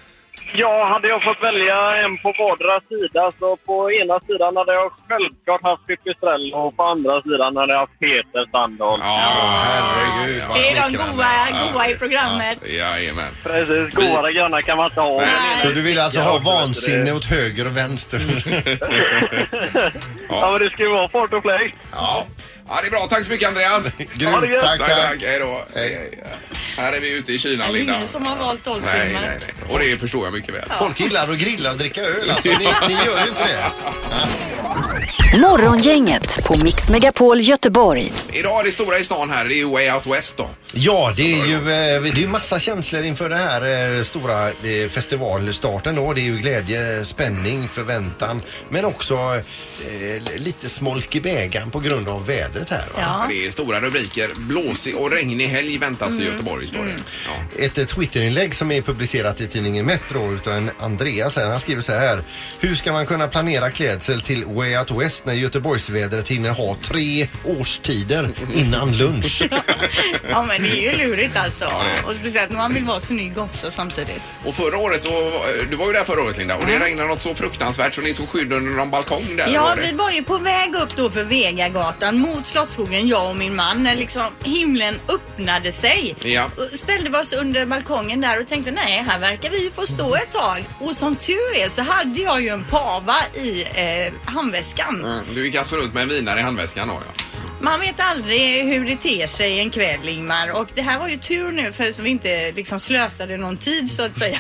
Ja, 0.55 0.89
hade 0.93 1.09
jag 1.09 1.23
fått 1.23 1.43
välja 1.43 1.97
en 2.05 2.19
på 2.19 2.33
vardera 2.39 2.81
sida 2.89 3.31
så 3.39 3.57
på 3.57 3.93
ena 3.93 4.21
sidan 4.21 4.57
hade 4.57 4.73
jag 4.73 4.93
självklart 5.09 5.63
haft 5.63 5.87
Pippi 5.87 6.15
Strell 6.17 6.55
och 6.55 6.77
på 6.77 6.83
andra 6.83 7.23
sidan 7.23 7.57
hade 7.57 7.73
jag 7.73 7.81
haft 7.81 7.99
Peter 7.99 8.47
Sandholt. 8.53 9.03
Herregud 9.03 10.43
vad 10.49 10.57
Det 10.57 10.69
är 10.69 10.75
de 10.75 10.81
smickrande. 10.89 11.15
goa, 11.17 11.73
goa 11.73 11.89
i 11.89 11.95
programmet. 11.99 12.59
Jajamän. 12.79 13.33
Precis, 13.45 13.95
godare 13.95 14.33
grannar 14.33 14.63
kan 14.63 14.77
man 14.77 14.87
inte 14.87 15.01
ha. 15.01 15.23
Så 15.63 15.69
du 15.69 15.83
vill 15.83 16.01
alltså 16.01 16.21
ha 16.21 16.35
Ja, 16.35 16.41
vansinne 16.45 17.13
åt 17.13 17.25
höger 17.25 17.67
och 17.67 17.77
vänster? 17.77 18.21
Ja, 20.31 20.51
men 20.53 20.61
det 20.61 20.71
ska 20.71 20.83
ju 20.83 20.89
vara 20.91 21.09
fart 21.09 21.33
och 21.33 21.43
fläkt. 21.43 21.77
Ja. 21.93 22.25
Ja, 22.69 22.79
det 22.81 22.87
är 22.87 22.91
bra. 22.91 23.07
Tack 23.11 23.25
så 23.25 23.31
mycket, 23.31 23.49
Andreas. 23.49 23.93
Det 23.97 24.05
Grymt, 24.05 24.51
gött. 24.51 24.61
tack, 24.63 24.79
Tack, 24.79 24.89
tack. 24.89 25.11
tack. 25.11 25.23
Hej 25.23 25.39
då. 25.39 25.65
Hej. 25.75 26.19
Här 26.77 26.93
är 26.93 27.01
vi 27.01 27.11
ute 27.11 27.33
i 27.33 27.39
kylan, 27.39 27.59
Det 27.59 27.75
är 27.75 27.79
Linda. 27.79 27.95
ingen 27.97 28.09
som 28.09 28.27
har 28.27 28.37
valt 28.37 28.67
oss 28.67 28.85
Nej, 28.85 29.11
nej, 29.13 29.23
nej. 29.23 29.39
Och 29.69 29.79
det 29.79 29.99
förstår 29.99 30.25
jag 30.27 30.33
mycket 30.33 30.55
väl. 30.55 30.73
Folk 30.79 31.01
gillar 31.01 31.31
att 31.33 31.39
grilla 31.39 31.71
och 31.73 31.79
dricka 31.79 32.01
öl 32.01 32.31
alltså. 32.31 32.49
Ni, 32.59 32.59
ni 32.89 32.95
gör 32.95 33.23
ju 33.25 33.29
inte 33.29 33.45
det. 33.45 33.65
Morgongänget 35.39 36.45
på 36.47 36.57
Mix 36.59 36.91
Megapol 36.91 37.41
Göteborg. 37.41 38.13
Idag 38.33 38.61
är 38.61 38.65
det 38.65 38.73
stora 38.73 38.99
i 38.99 39.05
stan 39.05 39.31
här. 39.31 39.45
Det 39.45 39.61
är 39.61 39.65
Way 39.65 39.91
Out 39.91 40.07
West 40.07 40.37
då. 40.37 40.49
Ja, 40.75 41.13
det 41.17 41.33
är 41.41 41.47
ju 41.47 41.55
eh, 41.55 42.03
det 42.03 42.09
är 42.09 42.19
ju 42.19 42.29
massa 42.29 42.61
känslor 42.61 43.03
inför 43.05 43.29
den 43.29 43.39
här 43.39 43.97
eh, 43.99 44.03
stora 44.03 44.49
eh, 44.49 44.89
festivalstarten 44.91 45.95
då. 45.97 46.13
Det 46.13 46.21
är 46.21 46.23
ju 46.23 46.37
glädje, 46.39 47.05
spänning, 47.05 47.69
förväntan 47.69 48.43
men 48.69 48.85
också 48.85 49.15
eh, 49.15 50.39
lite 50.41 50.69
smolk 50.69 51.15
i 51.15 51.21
bägaren 51.21 51.71
på 51.71 51.81
grund 51.81 52.09
av 52.09 52.27
vädret 52.27 52.71
här. 52.71 52.85
Va? 52.95 53.01
Ja. 53.01 53.27
Det 53.31 53.47
är 53.47 53.51
stora 53.51 53.81
rubriker. 53.81 54.31
Blåsig 54.37 54.97
och 54.97 55.11
regnig 55.11 55.47
helg 55.49 55.79
väntas 55.79 56.09
Mm. 56.09 56.23
i 56.23 56.27
Göteborg, 56.27 56.67
står 56.67 56.85
det. 56.85 56.95
Ja. 57.27 57.65
Ett 57.65 57.79
eh, 57.79 57.85
Twitterinlägg 57.85 58.55
som 58.57 58.71
är 58.73 58.83
publicerat 58.83 59.41
i 59.41 59.47
tidningen 59.47 59.87
Metro 59.87 60.33
utan 60.35 60.71
Andreas 60.81 61.37
här. 61.37 61.47
Han 61.49 61.61
skriver 61.61 61.83
så 61.83 61.93
här. 61.93 62.23
Hur 62.61 62.75
ska 62.75 62.93
man 62.93 63.07
kunna 63.07 63.29
planera 63.29 63.71
klädsel 63.71 64.21
till 64.21 64.45
Way 64.45 64.77
Out 64.79 64.91
West 64.91 65.25
när 65.29 65.35
Göteborgsvädret 65.35 66.29
hinner 66.29 66.51
ha 66.51 66.77
tre 66.83 67.29
årstider 67.45 68.35
innan 68.55 68.97
lunch? 68.97 69.43
Ja 70.31 70.43
men 70.49 70.63
det 70.63 70.69
är 70.69 70.93
ju 70.93 70.99
lurigt 70.99 71.37
alltså. 71.37 71.65
Och 72.07 72.13
speciellt 72.21 72.51
när 72.51 72.57
man 72.57 72.75
vill 72.75 72.85
vara 72.85 73.01
snygg 73.01 73.39
också 73.39 73.71
samtidigt. 73.71 74.23
Och 74.45 74.55
förra 74.55 74.79
året, 74.79 75.05
och, 75.05 75.43
du 75.71 75.77
var 75.77 75.87
ju 75.87 75.93
där 75.93 76.05
förra 76.05 76.23
året 76.23 76.39
Linda, 76.39 76.57
och 76.57 76.67
det 76.67 76.79
regnade 76.79 77.09
något 77.09 77.23
så 77.23 77.35
fruktansvärt 77.35 77.95
så 77.95 78.01
ni 78.01 78.15
tog 78.15 78.29
skydd 78.29 78.53
under 78.53 78.71
någon 78.71 78.91
balkong 78.91 79.37
där. 79.37 79.49
Ja, 79.55 79.63
var 79.63 79.77
det? 79.77 79.83
vi 79.83 79.93
var 79.93 80.11
ju 80.11 80.23
på 80.23 80.39
väg 80.39 80.75
upp 80.75 80.97
då 80.97 81.11
för 81.11 81.25
Vegagatan 81.25 82.19
mot 82.19 82.47
Slottsskogen, 82.47 83.09
jag 83.09 83.31
och 83.31 83.37
min 83.37 83.55
man, 83.55 83.83
när 83.83 83.97
liksom 83.97 84.23
himlen 84.45 84.95
öppnade 85.09 85.73
sig. 85.73 86.15
Ja. 86.23 86.45
Och 86.57 86.79
Ställde 86.79 87.11
vi 87.11 87.17
oss 87.17 87.33
under 87.33 87.67
balkongen 87.67 88.21
där 88.21 88.41
och 88.41 88.49
tänkte 88.49 88.71
nej, 88.71 89.05
här 89.09 89.19
verkar 89.19 89.51
vi 89.51 89.63
ju 89.65 89.71
få 89.71 89.87
stå 89.87 90.15
ett 90.15 90.33
tag. 90.33 90.65
Och 90.81 90.97
som 90.97 91.17
tur 91.17 91.57
är 91.57 91.69
så 91.69 91.83
hade 91.83 92.21
jag 92.21 92.43
ju 92.43 92.49
en 92.49 92.65
pava 92.65 93.17
i 93.35 93.63
eh, 93.63 94.13
handväskan. 94.25 95.05
Mm, 95.09 95.25
Du 95.35 95.45
gick 95.47 95.55
alltså 95.55 95.77
runt 95.77 95.95
med 95.95 96.03
en 96.03 96.09
vinare 96.09 96.41
i 96.41 96.43
handväskan 96.43 96.89
då 96.89 96.95
ja. 96.95 97.25
Man 97.61 97.81
vet 97.81 98.01
aldrig 98.01 98.65
hur 98.65 98.87
det 98.87 98.97
ter 98.97 99.27
sig 99.27 99.61
en 99.61 99.71
kväll 99.71 100.09
Ingmar 100.09 100.61
och 100.61 100.69
det 100.75 100.83
här 100.83 100.99
var 100.99 101.09
ju 101.09 101.17
tur 101.17 101.53
nu 101.53 101.73
för 101.73 101.93
så 101.93 102.03
vi 102.03 102.11
inte 102.11 102.53
liksom 102.53 102.81
slösade 102.81 103.37
någon 103.37 103.57
tid 103.57 103.91
så 103.91 104.03
att 104.03 104.17
säga. 104.19 104.39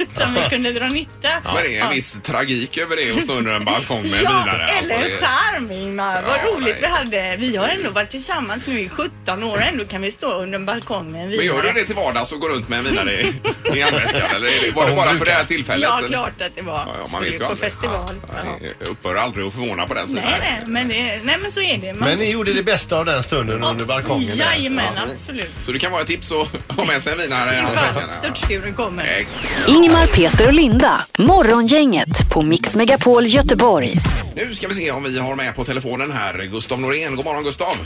Utan 0.14 0.34
vi 0.34 0.40
kunde 0.50 0.72
dra 0.72 0.88
nytta. 0.88 1.28
Men 1.44 1.54
det 1.64 1.76
är 1.78 1.82
en 1.84 1.90
viss 1.90 2.16
tragik 2.22 2.78
över 2.78 2.96
det 2.96 3.10
att 3.18 3.24
stå 3.24 3.32
under 3.34 3.52
en 3.52 3.64
balkong 3.64 4.02
med 4.02 4.12
en 4.14 4.18
Ja, 4.24 4.30
vinare. 4.44 4.64
eller 4.64 4.76
alltså, 4.78 4.94
en 4.94 5.00
det- 5.00 5.26
charm 5.26 5.70
Ingmar. 5.70 6.22
Vad 6.22 6.32
Ja, 6.44 6.50
roligt 6.50 6.66
nej. 6.66 6.78
vi 6.80 6.86
hade. 6.86 7.36
Vi 7.38 7.56
har 7.56 7.68
ändå 7.68 7.90
varit 7.90 8.10
tillsammans 8.10 8.66
nu 8.66 8.80
i 8.80 8.88
17 8.88 9.42
år 9.44 9.60
ändå 9.62 9.84
kan 9.84 10.02
vi 10.02 10.10
stå 10.10 10.32
under 10.32 10.58
en 10.58 10.66
balkong 10.66 11.12
med 11.12 11.22
en 11.24 11.28
Men 11.28 11.36
gör 11.46 11.54
du 11.54 11.60
vinare. 11.60 11.72
det 11.80 11.84
till 11.86 11.94
vardags 11.96 12.32
och 12.32 12.40
går 12.40 12.48
runt 12.48 12.68
med 12.68 12.78
en 12.78 12.84
vinare 12.84 13.12
i, 13.20 13.32
i 13.74 13.80
handväskan 13.80 14.30
eller 14.36 14.46
är 14.46 14.66
det- 14.66 14.70
var 14.70 14.90
det 14.90 14.96
bara 14.96 15.14
för 15.14 15.24
det 15.24 15.30
här 15.30 15.44
tillfället? 15.44 15.82
Ja, 15.88 15.98
eller? 15.98 16.08
klart 16.08 16.40
att 16.42 16.54
det 16.56 16.62
var. 16.62 16.72
Ja, 16.86 16.94
ja, 17.04 17.08
man 17.12 17.22
vet 17.22 17.32
ju 17.34 17.38
på 17.38 17.44
aldrig. 17.44 17.60
festival. 17.72 18.14
Ja, 18.28 18.34
Ja. 18.44 18.66
jag 18.80 18.88
upphör 18.88 19.14
aldrig 19.14 19.46
att 19.46 19.52
förvåna 19.52 19.86
på 19.86 19.94
den 19.94 20.06
sidan. 20.08 20.24
Nej, 20.26 20.40
nej, 20.42 20.60
men, 20.66 20.88
det, 20.88 21.20
nej, 21.24 21.36
men 21.42 21.52
så 21.52 21.60
är 21.60 21.78
det. 21.78 21.94
Man, 21.94 22.08
Men 22.08 22.18
ni 22.18 22.30
gjorde 22.30 22.52
det 22.52 22.62
bästa 22.62 22.98
av 22.98 23.04
den 23.04 23.22
stunden 23.22 23.62
under 23.64 23.84
balkongen 23.84 24.38
där. 24.38 24.44
Jajamän, 24.44 24.98
absolut. 25.12 25.50
Så 25.60 25.72
det 25.72 25.78
kan 25.78 25.92
vara 25.92 26.02
ett 26.02 26.08
tips 26.08 26.32
att 26.32 26.76
ha 26.76 26.84
med 26.84 27.02
sig 27.02 27.12
en 27.12 27.18
vinare 27.18 27.54
i 27.54 27.58
handväskan. 27.60 28.02
ja. 28.08 28.14
störtskuren 28.14 28.74
kommer. 28.74 29.04
Exakt. 29.04 29.44
Ingmar, 29.90 30.06
Peter 30.06 30.46
och 30.46 30.52
Linda. 30.52 31.06
Morgongänget 31.18 32.30
på 32.32 32.42
Mix 32.42 32.76
Megapol 32.76 33.26
Göteborg. 33.26 33.94
Nu 34.34 34.54
ska 34.54 34.68
vi 34.68 34.74
se 34.74 34.90
om 34.90 35.02
vi 35.02 35.18
har 35.18 35.36
med 35.36 35.54
på 35.54 35.64
telefonen 35.64 36.12
här 36.12 36.44
Gustav 36.44 36.80
Norén. 36.80 37.16
God 37.16 37.24
morgon 37.24 37.44
Gustav! 37.44 37.76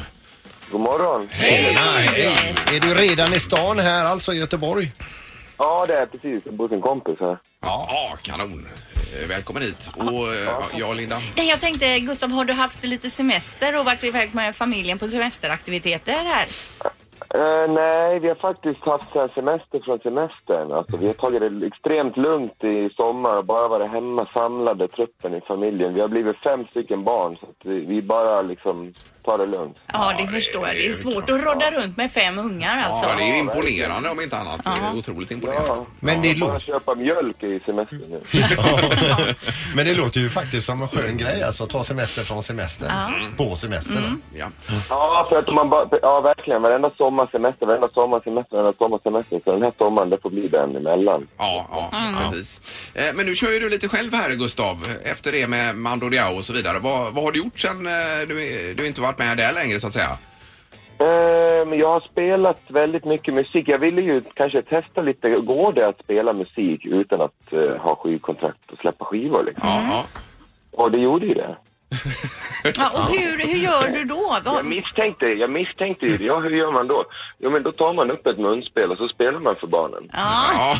God 0.71 0.81
morgon. 0.81 1.29
Nej, 1.41 1.77
är 2.77 2.81
du 2.81 2.95
redan 2.95 3.33
i 3.33 3.41
stan 3.41 3.79
här 3.79 4.05
alltså 4.05 4.33
i 4.33 4.39
Göteborg? 4.39 4.93
Ja, 5.59 5.87
det 5.87 5.95
är 5.95 6.07
precis. 6.07 6.43
Jag 6.45 6.55
bor 6.55 6.69
hos 6.69 6.73
en 6.73 6.81
kompis 6.81 7.17
här. 7.21 7.39
Ja, 7.63 8.17
kanon. 8.23 8.67
Välkommen 9.29 9.63
hit. 9.63 9.91
Och 9.97 10.35
eh, 10.35 10.49
ja, 10.79 10.93
Linda? 10.93 11.21
Nej, 11.37 11.49
jag 11.49 11.61
tänkte 11.61 11.99
Gustav, 12.01 12.31
har 12.31 12.45
du 12.45 12.53
haft 12.53 12.85
lite 12.85 13.11
semester 13.11 13.79
och 13.79 13.85
varit 13.85 14.05
iväg 14.05 14.35
med 14.35 14.57
familjen 14.57 14.99
på 14.99 15.09
semesteraktiviteter 15.09 16.13
här? 16.13 16.47
Eh, 17.35 17.73
nej, 17.73 18.19
vi 18.19 18.29
har 18.29 18.35
faktiskt 18.35 18.85
haft 18.85 19.13
så 19.13 19.21
här 19.21 19.29
semester 19.35 19.81
från 19.85 19.99
semestern. 19.99 20.73
Alltså, 20.73 20.97
vi 20.97 21.07
har 21.07 21.15
tagit 21.15 21.41
det 21.41 21.67
extremt 21.67 22.17
lugnt 22.17 22.65
i 22.65 22.91
sommar 22.97 23.37
och 23.37 23.45
bara 23.45 23.69
varit 23.69 23.91
hemma 23.91 24.27
samlade 24.33 24.89
truppen 24.89 25.35
i 25.35 25.41
familjen. 25.41 25.95
Vi 25.95 26.01
har 26.01 26.09
blivit 26.09 26.37
fem 26.37 26.65
stycken 26.71 27.05
barn 27.05 27.37
så 27.41 27.47
att 27.47 27.61
vi, 27.65 27.81
vi 27.81 28.03
bara 28.03 28.43
liksom 28.43 28.93
tar 29.25 29.39
det 29.39 29.47
lugnt. 29.47 29.77
Ja, 29.93 30.13
det 30.19 30.27
förstår 30.27 30.67
jag. 30.67 30.77
Det 30.77 30.87
är 30.87 30.93
svårt 30.93 31.31
att 31.31 31.45
rodda 31.45 31.71
runt 31.71 31.97
med 31.97 32.11
fem 32.11 32.39
ungar 32.39 32.85
alltså. 32.89 33.09
Ja, 33.09 33.17
det 33.17 33.23
är 33.23 33.33
ju 33.35 33.39
imponerande 33.39 34.11
om 34.11 34.21
inte 34.21 34.37
annat. 34.37 34.65
Det 34.65 34.71
är 34.71 34.99
otroligt 34.99 35.31
imponerande. 35.31 35.85
Men 36.01 36.23
det 36.23 36.41
Bara 36.41 36.61
köpa 36.61 36.95
mjölk 36.95 37.43
i 37.43 37.61
semestern 37.67 38.01
nu. 38.09 38.21
Men 39.77 39.85
det 39.87 39.95
låter 39.95 40.21
ju 40.21 40.29
faktiskt 40.29 40.67
som 40.67 40.83
en 40.83 40.89
skön 40.89 41.17
grej 41.17 41.43
alltså, 41.43 41.67
ta 41.67 41.85
semester 41.85 42.23
från 42.23 42.43
semestern. 42.43 42.91
På 43.37 43.57
semestern. 43.57 44.23
Ja. 44.35 44.47
Ja, 44.89 45.27
för 45.29 45.37
att 45.37 45.55
man 45.55 45.71
bara, 45.71 45.89
ja 46.03 46.21
verkligen. 46.21 46.63
Varenda 46.63 46.91
sommarsemester, 47.27 47.67
varenda 47.67 47.89
sommarsemester, 47.89 48.57
varenda 48.57 48.73
sommarsemester. 48.79 49.41
Så 49.45 49.53
den 49.53 49.63
här 49.63 49.73
sommaren, 49.79 50.11
det 50.11 50.19
får 50.23 50.31
bli 50.31 50.49
den 50.49 50.77
emellan. 50.77 51.27
Ja, 51.39 51.67
ja 51.71 51.91
precis. 52.23 52.61
Eh, 52.95 53.17
Men 53.17 53.27
nu 53.27 53.35
kör 53.35 53.53
ju 53.53 53.59
du 53.59 53.69
lite 53.69 53.89
själv 53.89 54.15
här 54.15 54.31
Gustav, 54.35 54.77
efter 55.05 55.33
det 55.33 55.49
med 55.49 55.77
Mando 55.77 56.09
Diao 56.09 56.37
och 56.37 56.45
så 56.45 56.53
vidare. 56.53 56.79
Vad, 56.79 57.15
vad 57.15 57.25
har 57.25 57.33
du 57.33 57.39
gjort 57.39 57.59
sen 57.59 57.87
eh, 57.87 57.93
du, 58.29 58.75
du 58.75 58.87
inte 58.87 59.01
varit 59.01 59.19
med 59.19 59.37
där 59.37 59.53
längre 59.53 59.81
så 59.81 59.87
att 59.87 59.93
säga? 59.93 60.19
Eh, 60.99 61.75
jag 61.79 61.93
har 61.93 62.01
spelat 62.01 62.61
väldigt 62.69 63.05
mycket 63.05 63.35
musik. 63.35 63.69
Jag 63.69 63.79
ville 63.79 64.03
ju 64.03 64.23
kanske 64.35 64.63
testa 64.63 65.03
lite, 65.03 65.29
går 65.31 65.73
det 65.73 65.89
att 65.89 65.99
spela 66.05 66.33
musik 66.33 66.85
utan 66.87 67.21
att 67.21 67.53
eh, 67.53 67.77
ha 67.77 67.97
skivkontrakt 67.97 68.71
och 68.73 68.79
släppa 68.79 69.05
skivor 69.05 69.43
liksom? 69.45 69.69
Ja, 69.69 70.05
Och 70.71 70.91
det 70.91 70.99
gjorde 70.99 71.27
ju 71.27 71.35
det. 71.35 71.57
Ja, 72.77 72.91
och 72.95 73.17
hur, 73.17 73.47
hur 73.47 73.59
gör 73.59 73.89
du 73.89 74.05
då? 74.05 74.37
Jag 74.45 74.65
misstänkte, 74.65 75.27
jag 75.27 75.51
misstänkte 75.51 76.07
ju 76.07 76.17
det. 76.17 76.25
Ja, 76.25 76.41
hur 76.41 76.51
gör 76.51 76.73
man 76.73 76.89
då? 76.89 77.05
Jo, 77.39 77.51
men 77.51 77.63
då 77.63 77.73
tar 77.73 77.93
man 77.93 78.11
upp 78.11 78.27
ett 78.27 78.39
munspel 78.39 78.91
och 78.91 78.99
så 78.99 79.09
spelar 79.09 79.41
man 79.41 79.57
för 79.57 79.67
barnen. 79.67 80.09
ja. 80.13 80.75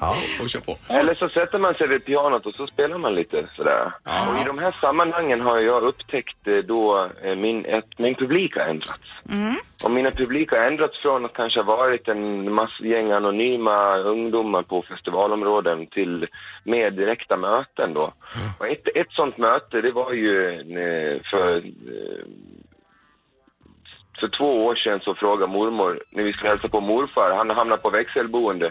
ja. 0.00 0.14
och 0.42 0.48
kör 0.48 0.60
på. 0.60 0.76
Eller 0.88 1.14
så 1.14 1.28
sätter 1.28 1.58
man 1.58 1.74
sig 1.74 1.88
vid 1.88 2.04
pianot 2.04 2.46
och 2.46 2.54
så 2.54 2.66
spelar 2.66 2.98
man 2.98 3.14
lite 3.14 3.46
sådär. 3.56 3.92
Och 4.04 4.42
i 4.42 4.44
de 4.46 4.58
här 4.58 4.76
sammanhangen 4.80 5.40
har 5.40 5.58
jag 5.58 5.82
upptäckt 5.82 6.46
eh, 6.46 6.56
då 6.56 7.08
eh, 7.24 7.36
min, 7.36 7.74
att 7.74 7.98
min 7.98 8.14
publik 8.14 8.56
har 8.56 8.62
ändrats. 8.62 9.08
Och 9.84 9.90
mina 9.90 10.10
publik 10.10 10.50
har 10.50 10.58
ändrats 10.58 10.98
från 10.98 11.24
att 11.24 11.32
kanske 11.32 11.60
ha 11.60 11.76
varit 11.76 12.08
en 12.08 12.52
massgäng 12.52 13.10
anonyma 13.10 13.96
ungdomar 13.96 14.62
på 14.62 14.82
festivalområden 14.82 15.86
till 15.86 16.26
mer 16.64 16.90
direkta 16.90 17.36
möten 17.36 17.94
då. 17.94 18.12
Och 18.58 18.66
ett, 18.66 18.88
ett 18.94 19.10
sånt 19.10 19.38
möte, 19.38 19.80
det 19.80 19.92
var 19.92 20.12
ju 20.12 20.48
eh, 20.60 21.20
för, 21.30 21.56
eh, 21.56 22.24
för 24.20 24.28
två 24.28 24.66
år 24.66 24.74
sedan 24.74 25.00
så 25.00 25.14
frågade 25.14 25.52
mormor, 25.52 26.00
när 26.10 26.22
vi 26.22 26.32
skulle 26.32 26.50
hälsa 26.50 26.68
på 26.68 26.80
morfar, 26.80 27.36
han 27.36 27.50
hamnade 27.50 27.82
på 27.82 27.90
växelboende, 27.90 28.70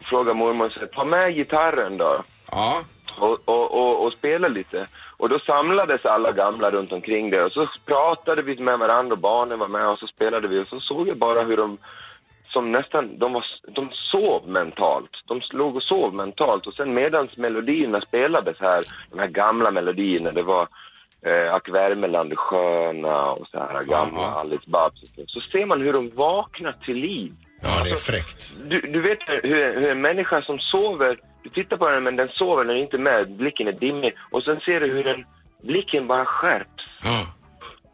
frågade 0.00 0.38
mormor 0.38 0.88
ta 0.94 1.04
med 1.04 1.34
gitarren 1.34 1.96
då. 1.96 2.24
Ja. 2.50 2.82
Och, 3.18 3.48
och, 3.48 3.72
och, 3.72 4.06
och 4.06 4.12
spela 4.12 4.48
lite. 4.48 4.86
Och 5.16 5.28
då 5.28 5.38
samlades 5.38 6.04
alla 6.06 6.32
gamla 6.32 6.70
runt 6.70 6.92
omkring 6.92 7.30
det 7.30 7.44
och 7.44 7.52
så 7.52 7.68
pratade 7.86 8.42
vi 8.42 8.60
med 8.60 8.78
varandra 8.78 9.12
och 9.12 9.18
barnen 9.18 9.58
var 9.58 9.68
med 9.68 9.88
och 9.88 9.98
så 9.98 10.06
spelade 10.06 10.48
vi 10.48 10.58
och 10.58 10.68
så 10.68 10.80
såg 10.80 11.08
jag 11.08 11.16
bara 11.16 11.42
hur 11.42 11.56
de 11.56 11.78
som 12.54 12.72
nästan, 12.72 13.18
de, 13.18 13.32
var, 13.32 13.44
de 13.68 13.90
sov 13.92 14.48
mentalt. 14.48 15.10
De 15.26 15.40
låg 15.50 15.76
och 15.76 15.82
sov 15.82 16.14
mentalt 16.14 16.66
och 16.66 16.74
sen 16.74 16.94
medans 16.94 17.36
melodierna 17.36 18.00
spelades 18.00 18.56
här, 18.60 18.82
de 19.10 19.18
här 19.18 19.26
gamla 19.26 19.70
melodierna, 19.70 20.32
det 20.32 20.42
var 20.42 20.68
eh, 21.26 21.54
Ack 21.54 21.68
Värmeland 21.68 22.32
är 22.32 22.36
sköna 22.36 23.30
och 23.30 23.46
så 23.48 23.58
här 23.58 23.84
gamla 23.84 24.22
Alice 24.22 24.70
Babs. 24.70 25.00
Så 25.26 25.40
ser 25.40 25.66
man 25.66 25.80
hur 25.80 25.92
de 25.92 26.10
vaknar 26.14 26.72
till 26.72 26.96
liv. 26.96 27.32
Ja, 27.62 27.84
det 27.84 27.90
är 27.90 27.96
fräckt. 27.96 28.56
Du, 28.70 28.80
du 28.80 29.00
vet 29.00 29.18
hur, 29.26 29.80
hur 29.80 29.90
en 29.90 30.00
människa 30.00 30.42
som 30.42 30.58
sover, 30.58 31.18
du 31.44 31.50
tittar 31.50 31.76
på 31.76 31.88
den 31.88 32.02
men 32.02 32.16
den 32.16 32.28
sover, 32.28 32.64
den 32.64 32.76
är 32.76 32.80
inte 32.80 32.98
med, 32.98 33.30
blicken 33.30 33.68
är 33.68 33.72
dimmig 33.72 34.14
och 34.30 34.42
sen 34.42 34.60
ser 34.60 34.80
du 34.80 34.86
hur 34.86 35.04
den, 35.04 35.24
blicken 35.62 36.06
bara 36.06 36.24
skärps. 36.24 36.84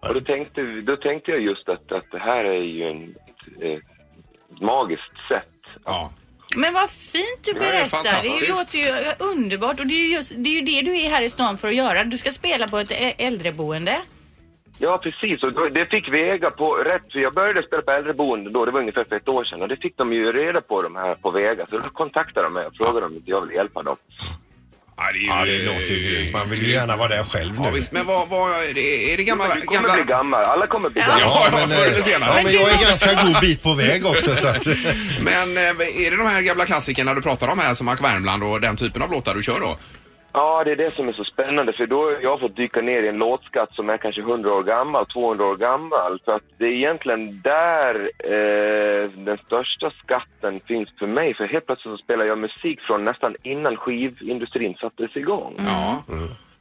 Och 0.08 0.14
då 0.14 0.20
tänkte, 0.20 0.62
då 0.62 0.96
tänkte 0.96 1.30
jag 1.30 1.40
just 1.40 1.68
att, 1.68 1.92
att 1.92 2.10
det 2.10 2.18
här 2.18 2.44
är 2.44 2.62
ju 2.62 2.82
en, 2.90 3.14
ett, 3.28 3.62
ett 3.62 4.60
magiskt 4.60 5.28
sätt. 5.28 5.82
Ja. 5.84 6.12
Men 6.56 6.74
vad 6.74 6.90
fint 6.90 7.44
du 7.44 7.52
Ja, 7.52 7.58
det 7.60 7.66
är 7.66 7.70
berättar. 7.70 8.40
Det, 8.40 8.48
låter 8.48 8.78
ju 8.78 9.12
underbart 9.32 9.80
och 9.80 9.86
det 9.86 9.94
är 9.94 9.98
ju, 9.98 10.14
just, 10.14 10.32
det 10.36 10.50
är 10.50 10.54
ju 10.54 10.60
det 10.60 10.82
du 10.82 11.00
är 11.00 11.10
här 11.10 11.22
i 11.22 11.30
stan 11.30 11.58
för 11.58 11.68
att 11.68 11.74
göra. 11.74 12.04
Du 12.04 12.18
ska 12.18 12.32
spela 12.32 12.68
på 12.68 12.78
ett 12.78 12.92
äldreboende. 13.18 13.96
Ja, 14.82 14.98
precis. 14.98 15.42
Och 15.42 15.52
då, 15.52 15.68
det 15.68 15.86
fick 15.86 16.08
Vega 16.08 16.50
på 16.50 16.74
rätt, 16.74 17.12
för 17.12 17.20
jag 17.20 17.34
började 17.34 17.62
spela 17.62 17.82
på 17.82 17.90
äldreboende 17.90 18.50
då, 18.50 18.64
det 18.64 18.70
var 18.70 18.80
ungefär 18.80 19.04
för 19.04 19.16
ett 19.16 19.28
år 19.28 19.44
sedan, 19.44 19.62
och 19.62 19.68
det 19.68 19.76
fick 19.76 19.96
de 19.96 20.12
ju 20.12 20.32
reda 20.32 20.60
på 20.60 20.82
de 20.82 20.96
här 20.96 21.14
på 21.14 21.30
Vega. 21.30 21.66
Så 21.70 21.78
då 21.78 21.90
kontaktade 21.90 22.46
de 22.46 22.52
mig 22.52 22.66
och 22.66 22.76
frågade 22.76 23.06
om 23.06 23.14
inte 23.14 23.30
jag 23.30 23.40
ville 23.40 23.54
hjälpa 23.54 23.82
dem. 23.82 23.96
Ja, 24.96 25.12
det, 25.12 25.18
är 25.18 25.20
ju, 25.20 25.26
Ja, 25.26 25.44
det 25.44 25.72
låter 25.72 25.94
ju 25.94 26.10
grymt. 26.10 26.32
Man 26.32 26.50
vill 26.50 26.62
ju 26.62 26.72
gärna 26.72 26.96
vara 26.96 27.08
där 27.08 27.24
själv 27.24 27.60
nu. 27.60 27.66
Ja, 27.66 27.70
visst, 27.70 27.92
men 27.92 28.06
vad, 28.06 28.28
vad 28.28 28.50
är 28.50 28.74
det, 28.74 29.12
är 29.12 29.16
det 29.16 29.24
gamla... 29.24 29.54
Du 29.54 29.60
kommer 29.60 29.80
gamla... 29.80 29.94
bli 29.94 30.04
gammal, 30.04 30.44
alla 30.44 30.66
kommer 30.66 30.90
bli 30.90 31.00
gamla. 31.00 31.20
Ja, 31.20 31.48
men, 31.52 31.68
förr 31.68 31.74
eller 31.74 31.86
eh, 31.86 31.92
senare. 31.92 32.32
ja, 32.36 32.42
men 32.44 32.52
jag 32.52 32.70
är 32.70 32.82
ganska 32.82 33.24
god 33.24 33.40
bit 33.40 33.62
på 33.62 33.74
väg 33.74 34.06
också 34.06 34.36
så 34.36 34.48
att... 34.48 34.66
Men 35.20 35.56
eh, 35.56 36.04
är 36.06 36.10
det 36.10 36.16
de 36.16 36.26
här 36.26 36.42
gamla 36.42 36.66
klassikerna 36.66 37.14
du 37.14 37.22
pratar 37.22 37.48
om 37.48 37.58
här 37.58 37.74
som 37.74 37.88
Ack 37.88 38.04
Värmland 38.04 38.42
och 38.42 38.60
den 38.60 38.76
typen 38.76 39.02
av 39.02 39.10
låtar 39.12 39.34
du 39.34 39.42
kör 39.42 39.60
då? 39.60 39.78
Ja, 40.32 40.64
det 40.64 40.72
är 40.72 40.76
det 40.76 40.90
som 40.90 41.08
är 41.08 41.12
så 41.12 41.24
spännande 41.24 41.72
för 41.72 41.86
då 41.86 42.04
har 42.04 42.18
jag 42.22 42.40
fått 42.40 42.56
dyka 42.56 42.80
ner 42.80 43.02
i 43.02 43.08
en 43.08 43.18
låtskatt 43.18 43.74
som 43.74 43.90
är 43.90 43.96
kanske 43.96 44.20
100 44.20 44.54
år 44.54 44.62
gammal, 44.62 45.06
200 45.06 45.44
år 45.44 45.56
gammal. 45.56 46.20
För 46.24 46.32
att 46.32 46.42
det 46.58 46.64
är 46.64 46.72
egentligen 46.72 47.40
där 47.40 47.94
eh, 48.18 49.10
den 49.10 49.38
största 49.46 49.90
skatten 49.90 50.60
finns 50.60 50.88
för 50.98 51.06
mig. 51.06 51.34
För 51.34 51.44
helt 51.44 51.66
plötsligt 51.66 51.98
så 51.98 52.04
spelar 52.04 52.24
jag 52.24 52.38
musik 52.38 52.80
från 52.80 53.04
nästan 53.04 53.36
innan 53.42 53.76
skivindustrin 53.76 54.74
sattes 54.74 55.16
igång. 55.16 55.54
Ja. 55.58 56.02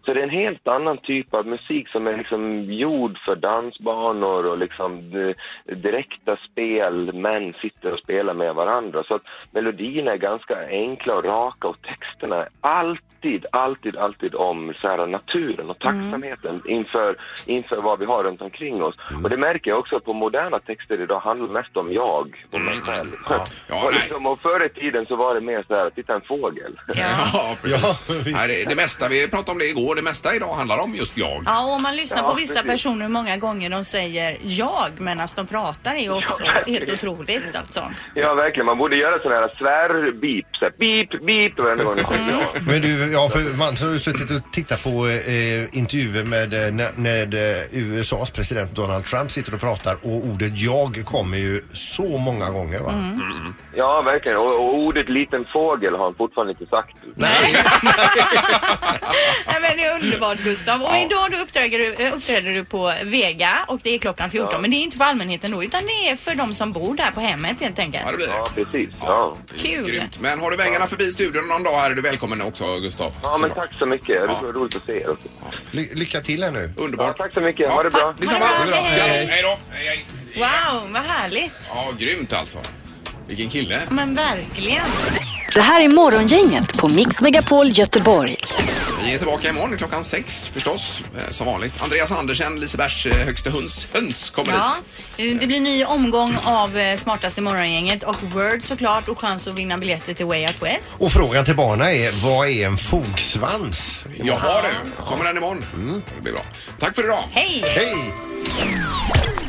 Så 0.09 0.13
det 0.13 0.19
är 0.19 0.23
en 0.23 0.29
helt 0.29 0.67
annan 0.67 0.97
typ 0.97 1.33
av 1.33 1.47
musik 1.47 1.87
som 1.89 2.07
är 2.07 2.17
liksom 2.17 2.63
gjord 2.63 3.17
för 3.25 3.35
dansbanor 3.35 4.45
och 4.45 4.57
liksom 4.57 4.91
eh, 5.15 5.75
direkta 5.75 6.37
spel, 6.51 7.13
män 7.13 7.53
sitter 7.61 7.93
och 7.93 7.99
spelar 7.99 8.33
med 8.33 8.55
varandra. 8.55 9.03
Så 9.03 9.15
att 9.15 9.21
melodierna 9.51 10.11
är 10.11 10.17
ganska 10.17 10.67
enkla 10.69 11.15
och 11.15 11.23
raka 11.23 11.67
och 11.67 11.81
texterna 11.81 12.35
är 12.35 12.49
alltid, 12.61 13.45
alltid, 13.51 13.97
alltid 13.97 14.35
om 14.35 14.73
så 14.81 14.87
här, 14.87 15.07
naturen 15.07 15.69
och 15.69 15.79
tacksamheten 15.79 16.61
inför, 16.65 17.17
inför 17.45 17.81
vad 17.81 17.99
vi 17.99 18.05
har 18.05 18.23
runt 18.23 18.41
omkring 18.41 18.83
oss. 18.83 18.95
Och 19.23 19.29
det 19.29 19.37
märker 19.37 19.71
jag 19.71 19.79
också 19.79 19.99
på 19.99 20.13
moderna 20.13 20.59
texter 20.59 21.01
idag 21.01 21.19
handlar 21.19 21.47
mest 21.47 21.77
om 21.77 21.93
jag 21.93 22.35
och 22.51 22.61
mig 22.61 22.81
själv. 22.81 23.11
och, 23.85 23.93
liksom, 23.93 24.25
och 24.25 24.41
förr 24.41 24.65
i 24.65 24.69
tiden 24.69 25.05
så 25.05 25.15
var 25.15 25.35
det 25.35 25.41
mer 25.41 25.63
så 25.67 25.75
här, 25.75 25.89
titta 25.89 26.13
en 26.15 26.21
fågel. 26.21 26.79
Ja, 26.87 27.57
precis. 27.61 28.33
Nej, 28.33 28.47
det, 28.47 28.69
det 28.69 28.75
mesta, 28.75 29.07
vi 29.07 29.27
pratade 29.27 29.51
om 29.51 29.57
det 29.57 29.65
igår, 29.65 29.98
det 29.99 30.03
mesta 30.03 30.35
idag 30.35 30.53
handlar 30.55 30.77
om 30.77 30.95
just 30.95 31.17
jag. 31.17 31.43
Ja, 31.45 31.75
och 31.75 31.81
man 31.81 31.95
lyssnar 31.95 32.21
Ja, 32.23 32.29
på 32.29 32.35
vissa 32.35 32.53
precis. 32.53 32.71
personer 32.71 33.05
hur 33.05 33.11
många 33.13 33.37
gånger 33.37 33.69
de 33.69 33.85
säger 33.85 34.37
jag 34.41 34.89
medan 34.97 35.27
de 35.35 35.47
pratar 35.47 35.95
är 35.95 35.99
ju 35.99 36.11
också 36.13 36.43
helt 36.67 36.93
otroligt 36.93 37.55
alltså. 37.55 37.83
Ja, 38.15 38.33
verkligen. 38.33 38.65
Man 38.65 38.77
borde 38.77 38.95
göra 38.95 39.19
sådana 39.19 39.41
här 39.41 39.55
svär-beep. 39.57 40.45
Så 40.59 40.65
här, 40.65 40.73
beep, 40.79 41.09
beep 41.25 41.59
varenda 41.65 41.83
gång 41.83 41.95
ja. 42.31 42.59
Men 42.67 42.81
du, 42.81 43.11
ja 43.11 43.29
för 43.29 43.39
man 43.57 43.75
har 43.81 43.91
ju 43.91 43.99
suttit 43.99 44.31
och 44.31 44.51
tittat 44.51 44.83
på 44.83 45.07
eh, 45.07 45.77
intervjuer 45.77 46.23
med, 46.23 46.53
eh, 46.53 46.71
när, 46.73 46.89
när 46.95 47.35
eh, 47.35 47.63
USAs 47.71 48.31
president 48.31 48.75
Donald 48.75 49.05
Trump 49.05 49.31
sitter 49.31 49.53
och 49.53 49.59
pratar 49.61 49.95
och 49.95 50.25
ordet 50.25 50.57
jag 50.57 51.03
kommer 51.05 51.37
ju 51.37 51.61
så 51.73 52.17
många 52.17 52.49
gånger 52.49 52.79
va? 52.79 52.93
Ja, 53.75 54.01
verkligen. 54.01 54.37
Och, 54.37 54.55
och 54.59 54.75
ordet 54.77 55.09
liten 55.09 55.45
fågel 55.53 55.95
har 55.95 56.03
han 56.03 56.15
fortfarande 56.15 56.51
inte 56.53 56.65
sagt. 56.65 56.95
Nej, 57.15 57.55
men 59.61 59.78
det 59.79 59.85
är 59.85 59.95
underbart 60.03 60.37
Gustav. 60.39 60.81
Och 60.81 60.95
idag 60.97 61.31
då 61.31 61.37
uppträder 61.37 61.79
du, 61.79 61.93
eh, 61.93 62.13
uppträder 62.15 62.51
du 62.51 62.63
på 62.65 62.93
Vega 63.03 63.65
och 63.67 63.79
det 63.83 63.95
är 63.95 63.99
klockan 63.99 64.29
14. 64.29 64.49
Ja. 64.51 64.59
Men 64.59 64.71
det 64.71 64.77
är 64.77 64.83
inte 64.83 64.97
för 64.97 65.05
allmänheten 65.05 65.51
då 65.51 65.63
utan 65.63 65.81
det 65.85 66.09
är 66.09 66.15
för 66.15 66.35
de 66.35 66.55
som 66.55 66.71
bor 66.71 66.95
där 66.95 67.11
på 67.11 67.19
hemmet 67.19 67.59
helt 67.61 67.79
enkelt. 67.79 68.03
Ja, 68.05 68.11
det 68.11 68.17
blir 68.17 68.27
det. 68.27 68.33
Ja, 68.33 68.51
precis. 68.55 68.89
Ja. 69.01 69.37
Kul. 69.57 69.87
Grymt. 69.91 70.19
Men 70.19 70.39
har 70.39 70.51
du 70.51 70.57
vägarna 70.57 70.87
förbi 70.87 71.11
studion 71.11 71.47
någon 71.47 71.63
dag 71.63 71.75
här 71.79 71.91
är 71.91 71.95
du 71.95 72.01
välkommen 72.01 72.41
också 72.41 72.79
Gustav. 72.79 73.13
Ja, 73.23 73.37
men 73.37 73.49
tack 73.49 73.69
så 73.79 73.85
mycket. 73.85 74.07
Det 74.07 74.27
var 74.27 74.53
roligt 74.53 74.75
att 74.75 74.85
se 74.85 74.91
er 75.01 75.09
också. 75.09 75.27
Ly- 75.71 75.95
lycka 75.95 76.21
till 76.21 76.43
här 76.43 76.51
nu. 76.51 76.73
Underbart. 76.77 77.15
Ja, 77.17 77.23
tack 77.23 77.33
så 77.33 77.41
mycket. 77.41 77.71
Ha 77.71 77.83
det 77.83 77.89
bra. 77.89 78.15
Detsamma. 78.19 78.45
Ha 78.45 78.65
det 78.65 78.71
bra. 78.71 78.81
Hej. 78.81 78.99
Hej. 79.09 79.25
Hej 79.25 79.41
då. 79.41 79.57
Hej, 79.71 79.87
hej. 79.87 80.05
Wow, 80.35 80.91
vad 80.93 81.01
härligt. 81.01 81.53
Ja, 81.73 81.91
grymt 81.99 82.33
alltså. 82.33 82.59
Vilken 83.27 83.49
kille. 83.49 83.81
Men 83.89 84.15
verkligen. 84.15 84.81
Det 85.53 85.61
här 85.61 85.81
är 85.81 85.89
Morgongänget 85.89 86.77
på 86.77 86.89
Mix 86.89 87.21
Megapol 87.21 87.69
Göteborg. 87.69 88.35
Vi 89.03 89.13
är 89.13 89.17
tillbaka 89.17 89.49
imorgon 89.49 89.77
klockan 89.77 90.03
sex 90.03 90.47
förstås, 90.53 91.01
eh, 91.17 91.31
som 91.31 91.47
vanligt. 91.47 91.81
Andreas 91.81 92.11
Andersen, 92.11 92.59
Lisebergs 92.59 93.05
eh, 93.05 93.17
högste 93.25 93.49
höns, 93.49 93.87
höns 93.93 94.29
kommer 94.29 94.53
Ja, 94.53 94.75
hit. 95.17 95.41
det 95.41 95.47
blir 95.47 95.59
ny 95.59 95.85
omgång 95.85 96.37
av 96.45 96.77
eh, 96.77 96.97
Smartaste 96.97 97.41
morgongänget 97.41 98.03
och 98.03 98.15
Word 98.23 98.63
såklart 98.63 99.07
och 99.07 99.19
chans 99.19 99.47
att 99.47 99.55
vinna 99.55 99.77
biljetter 99.77 100.13
till 100.13 100.25
Way 100.25 100.45
Out 100.47 100.55
West. 100.61 100.89
Och 100.97 101.11
frågan 101.11 101.45
till 101.45 101.55
barnen 101.55 101.87
är, 101.87 102.11
vad 102.25 102.47
är 102.49 102.65
en 102.65 102.77
fogsvans? 102.77 104.05
Jaha 104.23 104.61
du, 104.61 105.03
kommer 105.03 105.25
den 105.25 105.37
imorgon? 105.37 105.65
Det 106.15 106.21
blir 106.21 106.33
bra. 106.33 106.41
Tack 106.79 106.95
för 106.95 107.03
idag. 107.03 107.23
Hej! 107.31 107.63
Hej! 107.67 108.13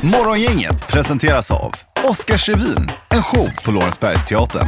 Morgongänget 0.01 0.87
presenteras 0.87 1.51
av 1.51 1.71
Oscarsrevyn, 2.03 2.91
en 3.09 3.23
show 3.23 3.49
på 3.63 3.71
Lorensbergsteatern. 3.71 4.67